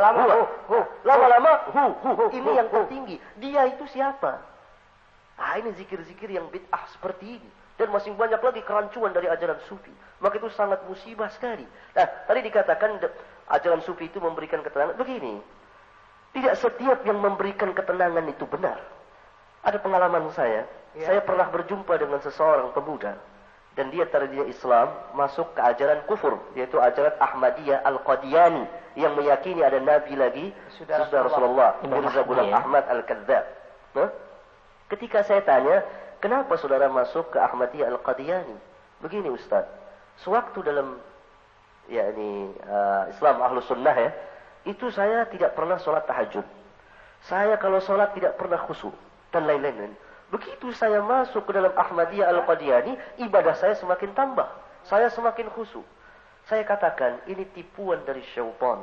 [1.08, 2.26] lama-lama, hu, hu, hu.
[2.36, 3.16] Ini yang tertinggi.
[3.40, 4.44] Dia itu siapa?
[5.40, 7.50] Ah, ini zikir-zikir yang bid'ah seperti ini.
[7.80, 9.90] Dan masih banyak lagi kerancuan dari ajaran sufi.
[10.20, 11.64] Maka itu sangat musibah sekali.
[11.96, 13.00] Nah, tadi dikatakan
[13.50, 14.94] ajaran sufi itu memberikan keterangan.
[15.00, 15.42] Begini,
[16.32, 18.80] tidak setiap yang memberikan ketenangan itu benar.
[19.68, 20.64] Ada pengalaman saya.
[20.96, 21.12] Ya.
[21.12, 23.20] Saya pernah berjumpa dengan seseorang pemuda.
[23.76, 26.40] Dan dia tadinya Islam masuk ke ajaran kufur.
[26.56, 28.64] Yaitu ajaran Ahmadiyah Al-Qadiani.
[28.96, 30.46] Yang meyakini ada Nabi lagi.
[30.80, 31.80] Sudah Rasulullah.
[31.84, 33.46] Mirza Ghulam Ahmad Al-Kadzab.
[34.00, 34.10] Nah?
[34.88, 35.84] Ketika saya tanya,
[36.24, 38.56] kenapa saudara masuk ke Ahmadiyah Al-Qadiani?
[39.04, 39.68] Begini Ustaz.
[40.24, 41.00] Sewaktu dalam
[41.92, 44.12] ya ini uh, Islam Ahlus Sunnah ya
[44.66, 46.46] itu saya tidak pernah sholat tahajud.
[47.26, 48.94] Saya kalau sholat tidak pernah khusyuk
[49.34, 49.94] dan lain-lain.
[50.32, 54.48] Begitu saya masuk ke dalam Ahmadiyah Al-Qadiani, ibadah saya semakin tambah.
[54.88, 55.86] Saya semakin khusyuk.
[56.50, 58.82] Saya katakan ini tipuan dari syaitan.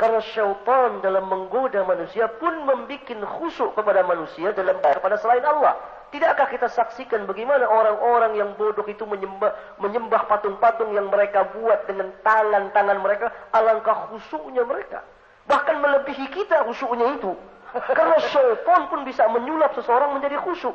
[0.00, 3.04] Karena syaitan dalam menggoda manusia pun membuat
[3.36, 5.76] khusyuk kepada manusia dalam kepada selain Allah.
[6.10, 12.10] Tidakkah kita saksikan bagaimana orang-orang yang bodoh itu menyembah menyembah patung-patung yang mereka buat dengan
[12.26, 15.06] tangan-tangan mereka, alangkah khusyuknya mereka.
[15.46, 17.30] Bahkan melebihi kita khusyuknya itu.
[17.98, 20.74] Karena syaitan pun bisa menyulap seseorang menjadi khusyuk.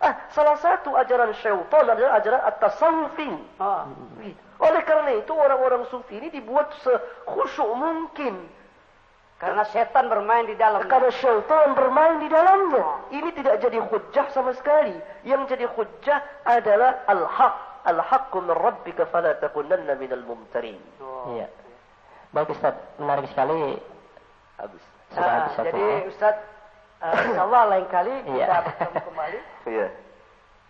[0.00, 3.38] Ah, salah satu ajaran syaitan adalah ajaran at-tasawufin.
[3.60, 3.86] Ah.
[4.62, 8.46] Oleh karena itu orang-orang sufi ini dibuat sekhusyuk mungkin
[9.42, 10.86] karena setan bermain di dalam.
[10.86, 13.10] Karena syaitan bermain di dalamnya.
[13.10, 14.94] Ini tidak jadi hujah sama sekali.
[15.26, 17.54] Yang jadi hujah adalah al-haq.
[17.82, 20.78] Al-haqqu min rabbika fala takunanna minal mumtarin.
[21.02, 21.34] Oh.
[21.34, 21.50] Iya.
[22.30, 23.82] Baik Ustaz, menarik sekali.
[24.62, 24.82] Habis.
[25.10, 26.34] Sudah habis jadi Ustaz,
[27.02, 28.46] uh, insyaAllah lain kali iya.
[28.46, 29.38] kita bertemu kembali.
[29.74, 29.86] Iya.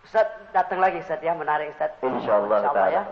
[0.01, 1.93] Ustaz datang lagi Ustaz ya, menarik Ustaz.
[2.01, 2.57] InsyaAllah.
[2.65, 3.03] InsyaAllah ya.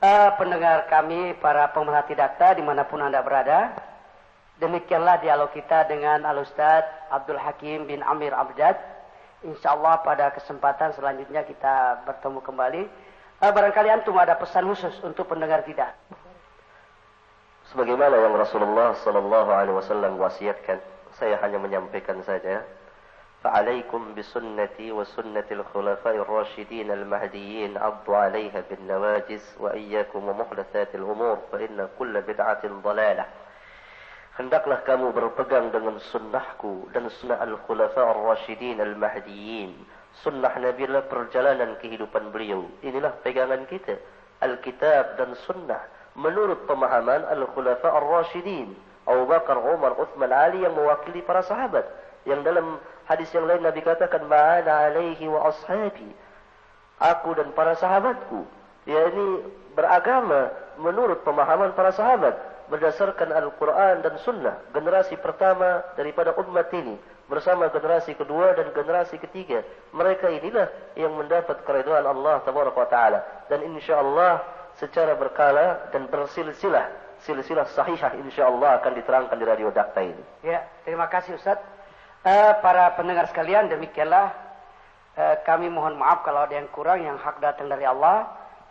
[0.00, 3.76] Uh, pendengar kami, para pemerhati data di mana pun Anda berada.
[4.61, 8.77] Demikianlah dialog kita dengan Al-Ustaz Abdul Hakim bin Amir Abdad.
[9.41, 12.83] Insya Allah pada kesempatan selanjutnya kita bertemu kembali.
[13.41, 15.89] Uh, barangkali antum ada pesan khusus untuk pendengar kita.
[17.73, 20.77] Sebagaimana yang Rasulullah Sallallahu Alaihi Wasallam wasiatkan,
[21.17, 22.61] saya hanya menyampaikan saja.
[23.43, 32.61] فعليكم بسنتي وسنة الخلفاء الراشدين المهديين عضوا عليها بالنواجس وإياكم ومحدثات الأمور فإن كل بدعة
[32.67, 33.25] ضلالة
[34.36, 39.72] Hendaklah kamu berpegang dengan sunnahku dan sunnah al-khulafa ar-rasyidin al-mahdiyin.
[40.20, 42.68] Sunnah Nabi adalah perjalanan kehidupan beliau.
[42.84, 43.96] Inilah pegangan kita.
[44.44, 45.80] Al-kitab dan sunnah.
[46.20, 48.76] Menurut pemahaman al-khulafa ar-rasyidin.
[49.08, 51.88] Abu Bakar, Umar, Uthman, Ali yang mewakili para sahabat.
[52.28, 52.76] Yang dalam
[53.08, 56.12] hadis yang lain Nabi katakan, Ma'ana alaihi wa ashabi.
[57.00, 58.44] Aku dan para sahabatku.
[58.84, 66.70] Ya ini beragama menurut pemahaman para sahabat berdasarkan Al-Quran dan Sunnah generasi pertama daripada umat
[66.74, 72.42] ini bersama generasi kedua dan generasi ketiga mereka inilah yang mendapat keridhaan Allah
[72.86, 73.20] Taala.
[73.50, 74.42] Dan insya Allah
[74.78, 80.22] secara berkala dan bersilsilah silsilah sahihah insya Allah akan diterangkan di radio Dakta ini.
[80.44, 81.58] Ya terima kasih Ustaz.
[82.26, 84.34] Uh, para pendengar sekalian demikianlah
[85.14, 88.26] uh, kami mohon maaf kalau ada yang kurang yang hak datang dari Allah.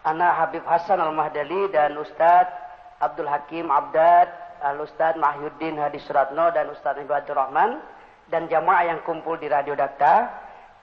[0.06, 2.65] Anak Habib Hasan Al-Mahdali dan Ustadz
[3.00, 4.32] Abdul Hakim Abdad
[4.64, 7.84] Al-Ustaz Mahyuddin Hadi Suratno dan Ustaz Ibadur Rahman
[8.32, 10.32] dan jamaah yang kumpul di Radio Dakta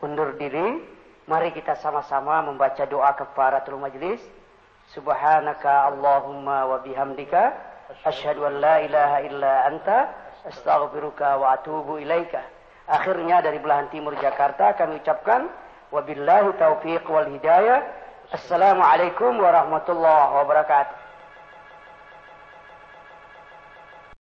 [0.04, 0.82] undur diri.
[1.26, 4.20] Mari kita sama-sama membaca doa kefaratul majlis.
[4.92, 7.54] Subhanaka Allahumma wa bihamdika
[8.04, 9.98] asyhadu an la ilaha illa anta
[10.44, 12.42] astaghfiruka wa atubu ilaika.
[12.90, 15.48] Akhirnya dari belahan timur Jakarta kami ucapkan
[15.94, 17.80] wabillahi taufiq wal hidayah.
[18.34, 21.01] Assalamualaikum warahmatullahi wabarakatuh.